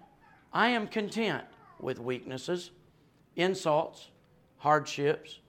[0.52, 1.44] I am content
[1.80, 2.70] with weaknesses,
[3.34, 4.08] insults,
[4.58, 5.40] hardships,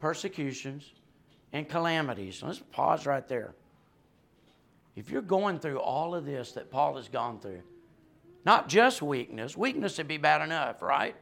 [0.00, 0.92] persecutions,
[1.54, 2.42] and calamities.
[2.42, 3.54] Let's pause right there.
[4.94, 7.62] If you're going through all of this that Paul has gone through,
[8.44, 11.16] not just weakness, weakness would be bad enough, right?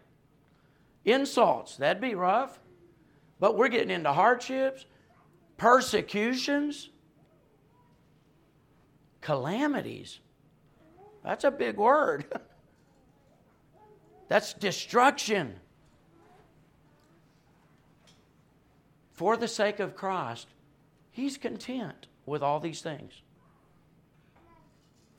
[1.05, 1.77] insults.
[1.77, 2.59] That'd be rough.
[3.41, 4.87] But we're getting into hardships,
[5.57, 6.91] persecutions,
[9.21, 10.21] calamities.
[11.23, 12.27] That's a big word.
[14.29, 15.55] That's destruction.
[19.13, 20.49] For the sake of Christ,
[21.11, 23.23] he's content with all these things.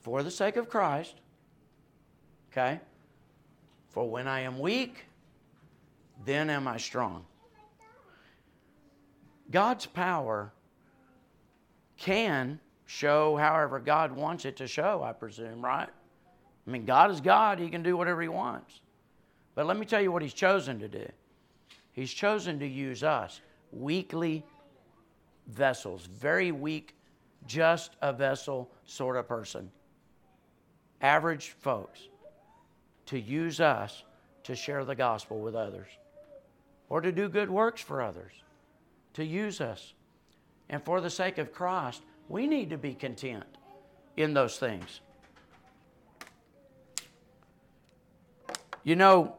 [0.02, 1.16] For the sake of Christ,
[2.52, 2.80] okay?
[3.90, 5.06] For when I am weak,
[6.26, 7.26] then am I strong.
[9.52, 10.52] God's power
[11.98, 15.90] can show however God wants it to show, I presume, right?
[16.68, 18.82] I mean, God is God, He can do whatever He wants.
[19.54, 21.08] But let me tell you what He's chosen to do
[21.94, 23.40] He's chosen to use us,
[23.72, 24.44] weakly
[25.48, 26.96] vessels, very weak,
[27.48, 29.72] just a vessel sort of person,
[31.02, 32.02] average folks,
[33.06, 34.04] to use us
[34.44, 35.88] to share the gospel with others
[36.90, 38.34] or to do good works for others,
[39.16, 39.94] to use us.
[40.70, 43.46] And for the sake of Christ, we need to be content
[44.18, 45.02] in those things.
[48.84, 49.36] You know,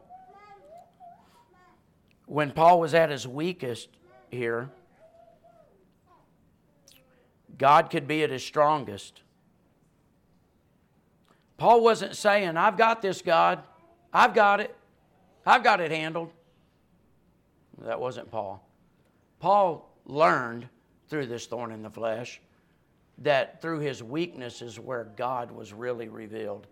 [2.25, 3.89] when Paul was at his weakest
[4.29, 4.69] here,
[7.57, 9.21] God could be at his strongest.
[11.57, 13.63] Paul wasn't saying, I've got this, God.
[14.13, 14.75] I've got it.
[15.45, 16.31] I've got it handled.
[17.83, 18.66] That wasn't Paul.
[19.39, 20.67] Paul learned
[21.09, 22.41] through this thorn in the flesh
[23.19, 26.67] that through his weakness is where God was really revealed.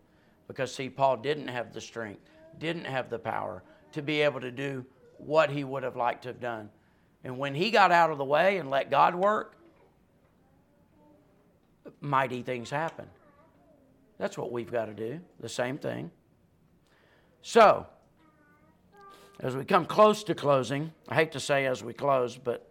[0.47, 2.21] Because, see, Paul didn't have the strength,
[2.59, 3.63] didn't have the power
[3.93, 4.85] to be able to do
[5.17, 6.69] what he would have liked to have done.
[7.23, 9.57] And when he got out of the way and let God work,
[12.01, 13.07] mighty things happen.
[14.19, 16.11] That's what we've got to do, the same thing.
[17.41, 17.87] So,
[19.39, 22.69] as we come close to closing, I hate to say as we close, but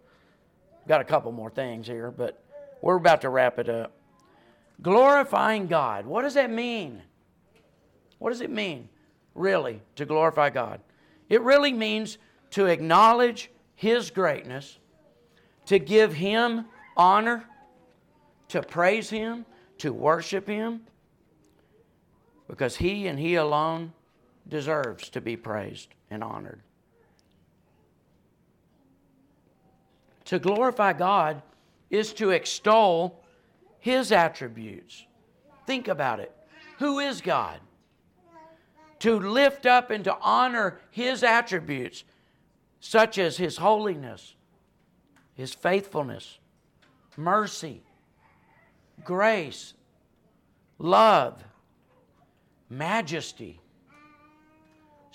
[0.87, 2.43] got a couple more things here, but
[2.81, 3.91] we're about to wrap it up.
[4.81, 6.05] Glorifying God.
[6.05, 7.01] What does that mean?
[8.19, 8.89] What does it mean,
[9.33, 10.81] really, to glorify God?
[11.29, 12.17] It really means
[12.51, 14.77] to acknowledge His greatness,
[15.67, 16.65] to give Him
[16.97, 17.45] honor,
[18.49, 19.45] to praise Him,
[19.79, 20.81] to worship Him,
[22.47, 23.93] because He and He alone
[24.47, 26.61] deserves to be praised and honored.
[30.25, 31.41] To glorify God
[31.89, 33.23] is to extol
[33.79, 35.05] His attributes.
[35.65, 36.31] Think about it.
[36.79, 37.59] Who is God?
[38.99, 42.03] To lift up and to honor His attributes,
[42.79, 44.35] such as His holiness,
[45.35, 46.39] His faithfulness,
[47.17, 47.83] mercy,
[49.03, 49.73] grace,
[50.79, 51.43] love,
[52.69, 53.59] majesty,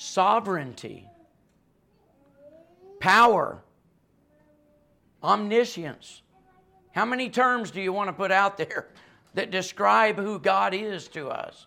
[0.01, 1.07] sovereignty,
[3.01, 3.63] power,
[5.23, 6.23] omniscience.
[6.93, 8.89] How many terms do you want to put out there
[9.35, 11.67] that describe who God is to us?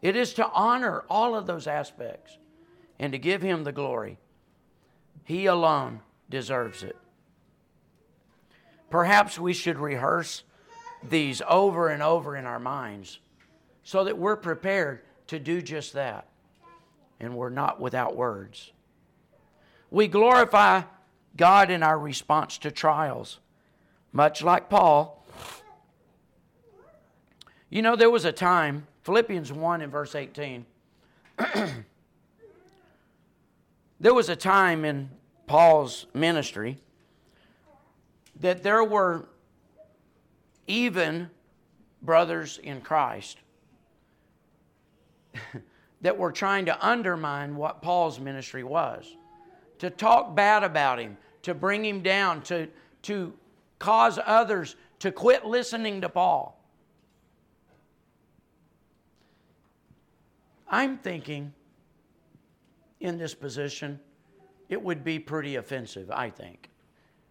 [0.00, 2.38] It is to honor all of those aspects
[2.98, 4.16] and to give Him the glory.
[5.24, 6.96] He alone deserves it.
[8.88, 10.44] Perhaps we should rehearse
[11.06, 13.18] these over and over in our minds
[13.82, 16.26] so that we're prepared to do just that
[17.20, 18.72] and we're not without words.
[19.90, 20.82] We glorify
[21.36, 23.38] God in our response to trials,
[24.12, 25.24] much like Paul.
[27.70, 30.64] You know, there was a time, Philippians 1 and verse 18.
[34.00, 35.10] there was a time in
[35.46, 36.78] Paul's ministry
[38.40, 39.26] that there were
[40.66, 41.30] even
[42.02, 43.38] brothers in Christ
[46.06, 49.16] that were trying to undermine what Paul's ministry was,
[49.80, 52.68] to talk bad about him, to bring him down, to,
[53.02, 53.32] to
[53.80, 56.64] cause others to quit listening to Paul.
[60.68, 61.52] I'm thinking
[63.00, 63.98] in this position,
[64.68, 66.70] it would be pretty offensive, I think.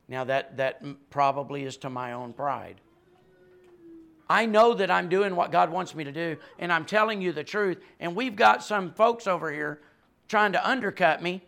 [0.10, 2.82] Now, that, that probably is to my own pride.
[4.30, 7.32] I know that I'm doing what God wants me to do, and I'm telling you
[7.32, 7.78] the truth.
[8.00, 9.82] And we've got some folks over here
[10.28, 11.44] trying to undercut me,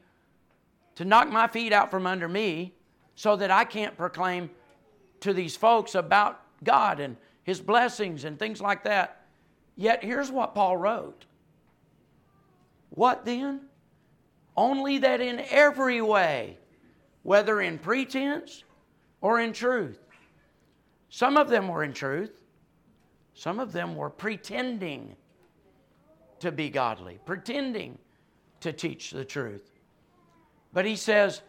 [0.96, 2.74] to knock my feet out from under me,
[3.16, 4.52] so that I can't proclaim
[5.22, 9.26] to these folks about God and His blessings and things like that.
[9.76, 11.26] Yet here's what Paul wrote
[12.92, 13.62] What then?
[14.56, 16.58] Only that in every way,
[17.24, 18.64] whether in pretense
[19.22, 20.00] or in truth,
[21.10, 22.32] some of them were in truth
[23.38, 25.16] some of them were pretending
[26.40, 28.00] to be godly, pretending
[28.62, 29.70] to teach the truth.
[30.74, 31.44] But he says,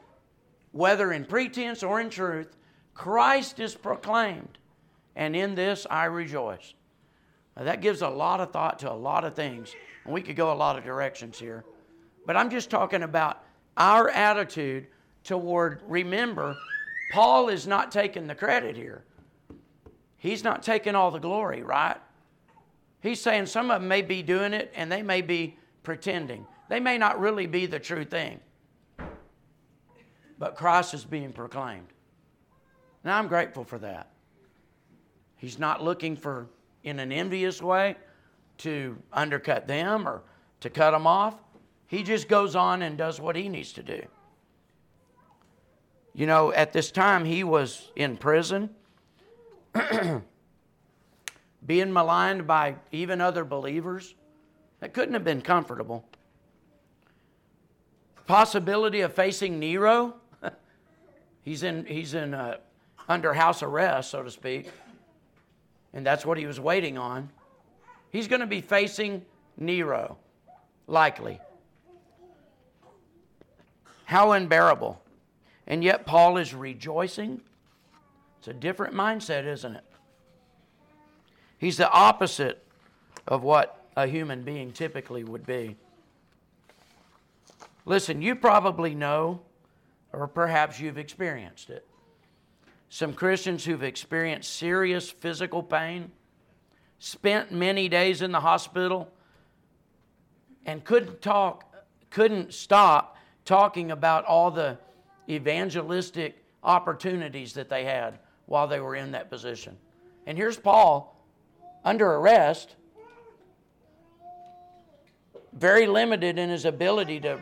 [0.72, 2.54] whether in pretense or in truth,
[2.92, 4.58] Christ is proclaimed,
[5.16, 6.74] and in this I rejoice.
[7.56, 9.74] Now, that gives a lot of thought to a lot of things,
[10.04, 11.64] and we could go a lot of directions here.
[12.26, 13.42] But I'm just talking about
[13.78, 14.88] our attitude
[15.24, 16.54] toward, remember,
[17.12, 19.04] Paul is not taking the credit here.
[20.18, 21.96] He's not taking all the glory, right?
[23.00, 26.46] He's saying some of them may be doing it and they may be pretending.
[26.68, 28.40] They may not really be the true thing.
[30.38, 31.88] But Christ is being proclaimed.
[33.04, 34.10] And I'm grateful for that.
[35.36, 36.48] He's not looking for,
[36.82, 37.96] in an envious way,
[38.58, 40.22] to undercut them or
[40.60, 41.36] to cut them off.
[41.86, 44.02] He just goes on and does what he needs to do.
[46.12, 48.70] You know, at this time, he was in prison,
[51.66, 54.14] being maligned by even other believers.
[54.80, 56.04] That couldn't have been comfortable.
[58.26, 60.14] Possibility of facing Nero.
[61.42, 62.58] he's in, he's in uh,
[63.08, 64.70] under house arrest, so to speak.
[65.92, 67.30] And that's what he was waiting on.
[68.10, 69.24] He's going to be facing
[69.56, 70.16] Nero,
[70.86, 71.40] likely.
[74.04, 75.02] How unbearable.
[75.66, 77.42] And yet, Paul is rejoicing.
[78.38, 79.84] It's a different mindset, isn't it?
[81.58, 82.64] He's the opposite
[83.26, 85.76] of what a human being typically would be.
[87.84, 89.40] Listen, you probably know,
[90.12, 91.86] or perhaps you've experienced it.
[92.90, 96.12] Some Christians who've experienced serious physical pain,
[97.00, 99.10] spent many days in the hospital,
[100.64, 101.74] and couldn't talk,
[102.10, 104.78] couldn't stop talking about all the
[105.28, 108.18] evangelistic opportunities that they had
[108.48, 109.76] while they were in that position.
[110.26, 111.14] And here's Paul
[111.84, 112.74] under arrest,
[115.52, 117.40] very limited in his ability to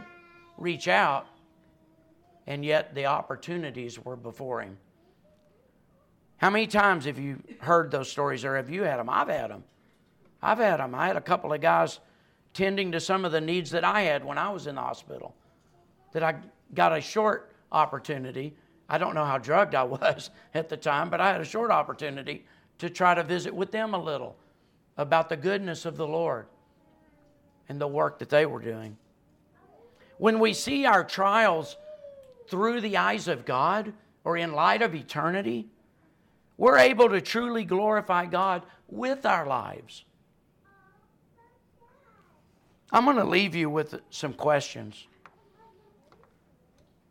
[0.59, 1.27] reach out,
[2.47, 4.77] and yet the opportunities were before him.
[6.37, 9.09] How many times have you heard those stories or have you had them?
[9.09, 9.65] I've had them.
[10.43, 10.95] I've had them.
[10.95, 11.99] I had a couple of guys
[12.53, 15.35] tending to some of the needs that I had when I was in the hospital
[16.13, 16.37] that I
[16.75, 18.55] got a short opportunity.
[18.89, 21.71] I don't know how drugged I was at the time, but I had a short
[21.71, 22.45] opportunity
[22.79, 24.37] to try to visit with them a little
[24.97, 26.47] about the goodness of the Lord
[27.69, 28.97] and the work that they were doing.
[30.19, 31.77] When we see our trials
[32.49, 33.93] through the eyes of God
[34.25, 35.67] or in light of eternity,
[36.57, 40.05] we're able to truly glorify God with our lives.
[42.93, 45.07] I'm going to leave you with some questions.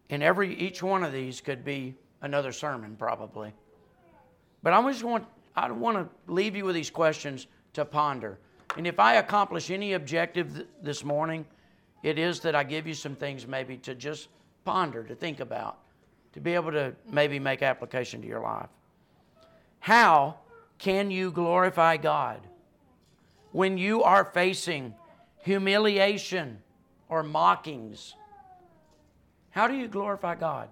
[0.10, 3.54] And every each one of these could be another sermon probably.
[4.64, 5.26] But I just want
[5.56, 8.38] I want to leave you with these questions to ponder.
[8.78, 11.46] And if I accomplish any objective th- this morning,
[12.04, 14.28] it is that I give you some things maybe to just
[14.66, 15.78] ponder, to think about,
[16.34, 18.70] to be able to maybe make application to your life.
[19.80, 20.40] How
[20.78, 22.42] can you glorify God
[23.54, 24.94] when you are facing
[25.38, 26.60] humiliation
[27.08, 28.16] or mockings?
[29.56, 30.68] How do you glorify God?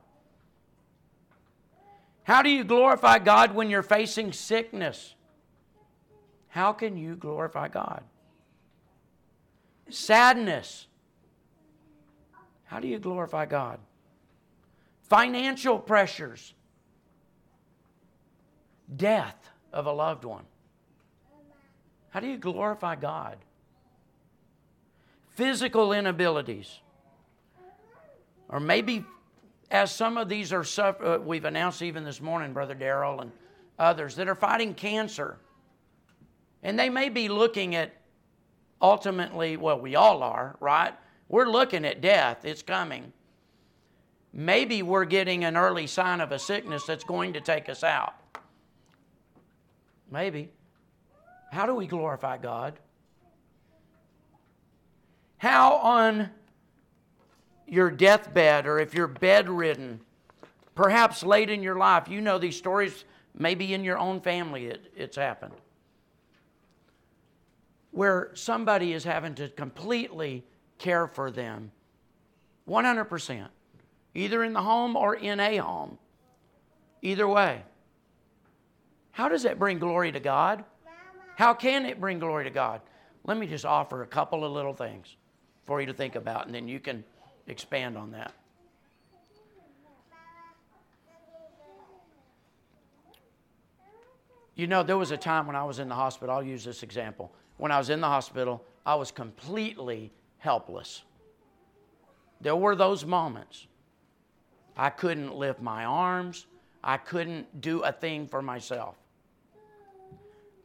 [2.23, 5.15] How do you glorify God when you're facing sickness?
[6.49, 8.03] How can you glorify God?
[9.89, 10.87] Sadness.
[12.65, 13.79] How do you glorify God?
[15.03, 16.53] Financial pressures.
[18.93, 20.43] Death of a loved one.
[22.09, 23.37] How do you glorify God?
[25.29, 26.81] Physical inabilities
[28.53, 29.03] or maybe
[29.71, 33.31] as some of these are, uh, we've announced even this morning, Brother Darrell and
[33.79, 35.39] others that are fighting cancer.
[36.61, 37.91] And they may be looking at
[38.79, 40.93] ultimately, well, we all are, right?
[41.29, 43.11] We're looking at death, it's coming.
[44.31, 48.13] Maybe we're getting an early sign of a sickness that's going to take us out.
[50.11, 50.51] Maybe.
[51.51, 52.79] How do we glorify God?
[55.37, 56.29] How on
[57.67, 59.99] your deathbed or if you're bedridden,
[60.75, 63.05] perhaps late in your life, you know these stories,
[63.37, 65.53] maybe in your own family it, it's happened,
[67.91, 70.43] where somebody is having to completely
[70.77, 71.71] care for them
[72.67, 73.47] 100%,
[74.15, 75.97] either in the home or in a home.
[77.01, 77.61] Either way.
[79.11, 80.63] How does that bring glory to God?
[81.35, 82.81] How can it bring glory to God?
[83.25, 85.17] Let me just offer a couple of little things
[85.65, 87.03] for you to think about, and then you can
[87.47, 88.33] expand on that.
[94.55, 96.83] You know, there was a time when I was in the hospital, I'll use this
[96.83, 97.31] example.
[97.57, 101.03] When I was in the hospital, I was completely helpless.
[102.41, 103.67] There were those moments.
[104.77, 106.45] I couldn't lift my arms.
[106.83, 108.95] I couldn't do a thing for myself.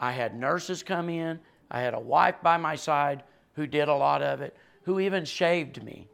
[0.00, 1.38] I had nurses come in.
[1.70, 3.22] I had a wife by my side
[3.54, 6.08] who did a lot of it, who even shaved me.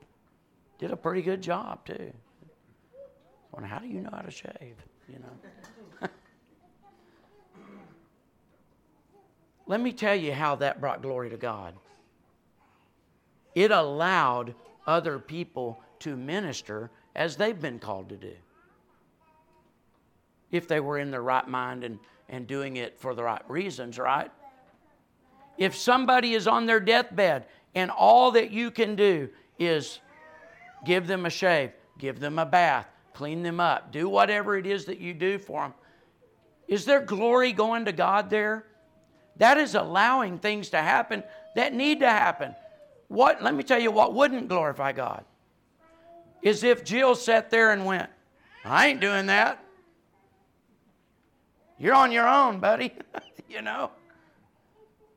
[0.79, 2.13] Did a pretty good job, too.
[3.53, 4.77] Wonder, how do you know how to shave?
[5.09, 6.09] You know?
[9.67, 11.75] Let me tell you how that brought glory to God.
[13.55, 14.55] It allowed
[14.87, 18.33] other people to minister as they've been called to do.
[20.51, 21.99] If they were in their right mind and,
[22.29, 24.31] and doing it for the right reasons, right?
[25.57, 30.01] If somebody is on their deathbed and all that you can do is
[30.85, 34.87] give them a shave, give them a bath, clean them up, do whatever it is
[34.87, 35.75] that you do for them,
[36.69, 38.65] is there glory going to God there?
[39.37, 41.23] That is allowing things to happen
[41.55, 42.55] that need to happen.
[43.09, 45.25] What let me tell you what wouldn't glorify God
[46.43, 48.09] is if Jill sat there and went,
[48.65, 49.63] I ain't doing that.
[51.79, 52.93] You're on your own, buddy.
[53.49, 53.91] you know.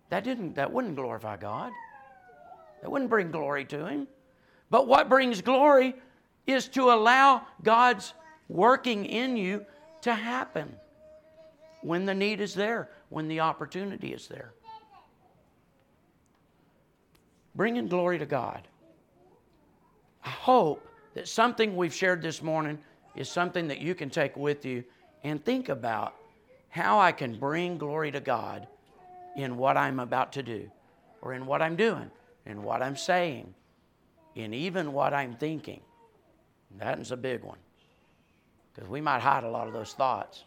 [0.09, 1.71] That didn't that wouldn't glorify God.
[2.81, 4.07] That wouldn't bring glory to him.
[4.69, 5.95] But what brings glory
[6.45, 8.13] is to allow God's
[8.49, 9.65] working in you
[10.01, 10.73] to happen
[11.81, 14.53] when the need is there, when the opportunity is there.
[17.55, 18.67] Bringing glory to God.
[20.23, 22.77] I hope that something we've shared this morning
[23.15, 24.83] is something that you can take with you
[25.23, 26.13] and think about
[26.69, 28.67] how I can bring glory to God
[29.35, 30.69] in what I'm about to do,
[31.21, 32.11] or in what I'm doing,
[32.45, 33.53] in what I'm saying,
[34.37, 35.81] in even what I'm thinking.
[36.77, 37.57] That's a big one,
[38.73, 40.43] because we might hide a lot of those thoughts.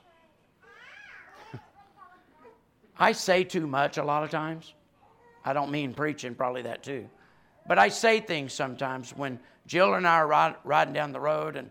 [2.98, 4.74] I say too much a lot of times.
[5.44, 7.08] I don't mean preaching, probably that too.
[7.66, 11.56] But I say things sometimes when Jill and I are ride, riding down the road
[11.56, 11.68] and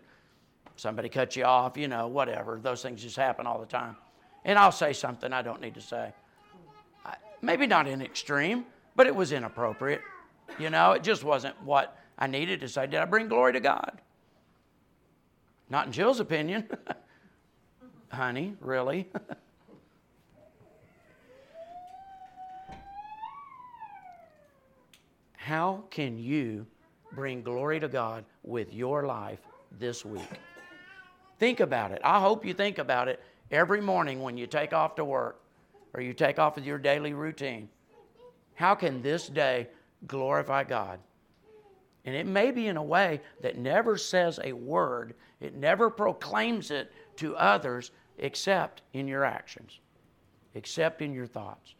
[0.76, 2.58] somebody cuts you off, you know, whatever.
[2.62, 3.96] Those things just happen all the time.
[4.44, 6.12] And I'll say something I don't need to say.
[7.04, 10.02] I, maybe not in extreme, but it was inappropriate.
[10.58, 12.86] You know, it just wasn't what I needed to say.
[12.86, 14.00] Did I bring glory to God?
[15.70, 16.68] Not in Jill's opinion.
[18.12, 19.08] Honey, really?
[25.36, 26.66] How can you
[27.12, 29.40] bring glory to God with your life
[29.78, 30.28] this week?
[31.38, 32.00] Think about it.
[32.04, 35.40] I hope you think about it every morning when you take off to work
[35.94, 37.68] or you take off with your daily routine.
[38.54, 39.68] How can this day
[40.06, 41.00] glorify God?
[42.10, 46.72] And it may be in a way that never says a word, it never proclaims
[46.72, 49.78] it to others except in your actions,
[50.56, 51.76] except in your thoughts,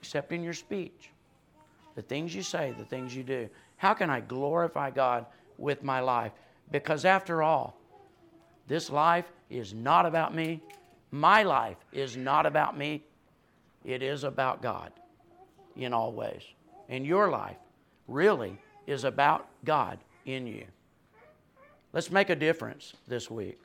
[0.00, 1.10] except in your speech
[1.96, 3.48] the things you say, the things you do.
[3.76, 5.26] How can I glorify God
[5.58, 6.30] with my life?
[6.70, 7.76] Because after all,
[8.68, 10.62] this life is not about me.
[11.10, 13.02] My life is not about me.
[13.84, 14.92] It is about God
[15.74, 16.44] in all ways.
[16.88, 17.56] And your life
[18.06, 18.56] really
[18.86, 20.64] is about God in you.
[21.92, 23.58] Let's make a difference this week.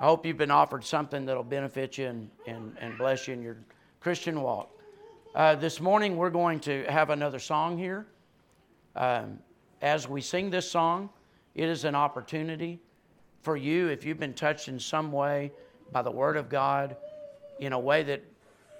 [0.00, 3.42] I hope you've been offered something that'll benefit you and, and, and bless you in
[3.42, 3.56] your
[4.00, 4.70] Christian walk.
[5.34, 8.06] Uh, this morning, we're going to have another song here.
[8.96, 9.38] Um,
[9.82, 11.10] as we sing this song,
[11.54, 12.80] it is an opportunity
[13.42, 15.52] for you, if you've been touched in some way
[15.92, 16.96] by the Word of God,
[17.60, 18.22] in a way that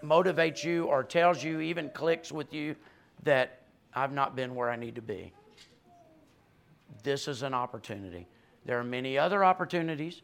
[0.05, 2.76] motivates you or tells you, even clicks with you,
[3.22, 3.62] that
[3.94, 5.32] I've not been where I need to be.
[7.03, 8.26] This is an opportunity.
[8.64, 10.22] There are many other opportunities.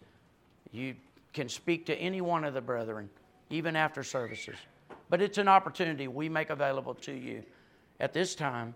[0.73, 0.95] You
[1.33, 3.09] can speak to any one of the brethren,
[3.51, 4.57] even after services.
[5.09, 7.43] But it's an opportunity we make available to you
[8.01, 8.75] at this time.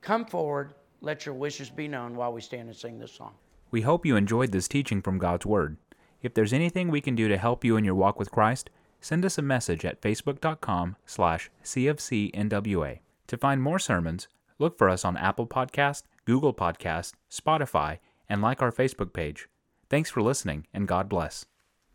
[0.00, 3.34] Come forward, let your wishes be known while we stand and sing this song.
[3.70, 5.76] We hope you enjoyed this teaching from God's Word.
[6.22, 9.24] If there's anything we can do to help you in your walk with Christ, send
[9.24, 13.00] us a message at facebook.com slash cfcnwa.
[13.26, 14.28] To find more sermons,
[14.58, 17.98] look for us on Apple Podcast, Google Podcast, Spotify,
[18.28, 19.48] and like our Facebook page.
[19.90, 21.46] Thanks for listening, and God bless.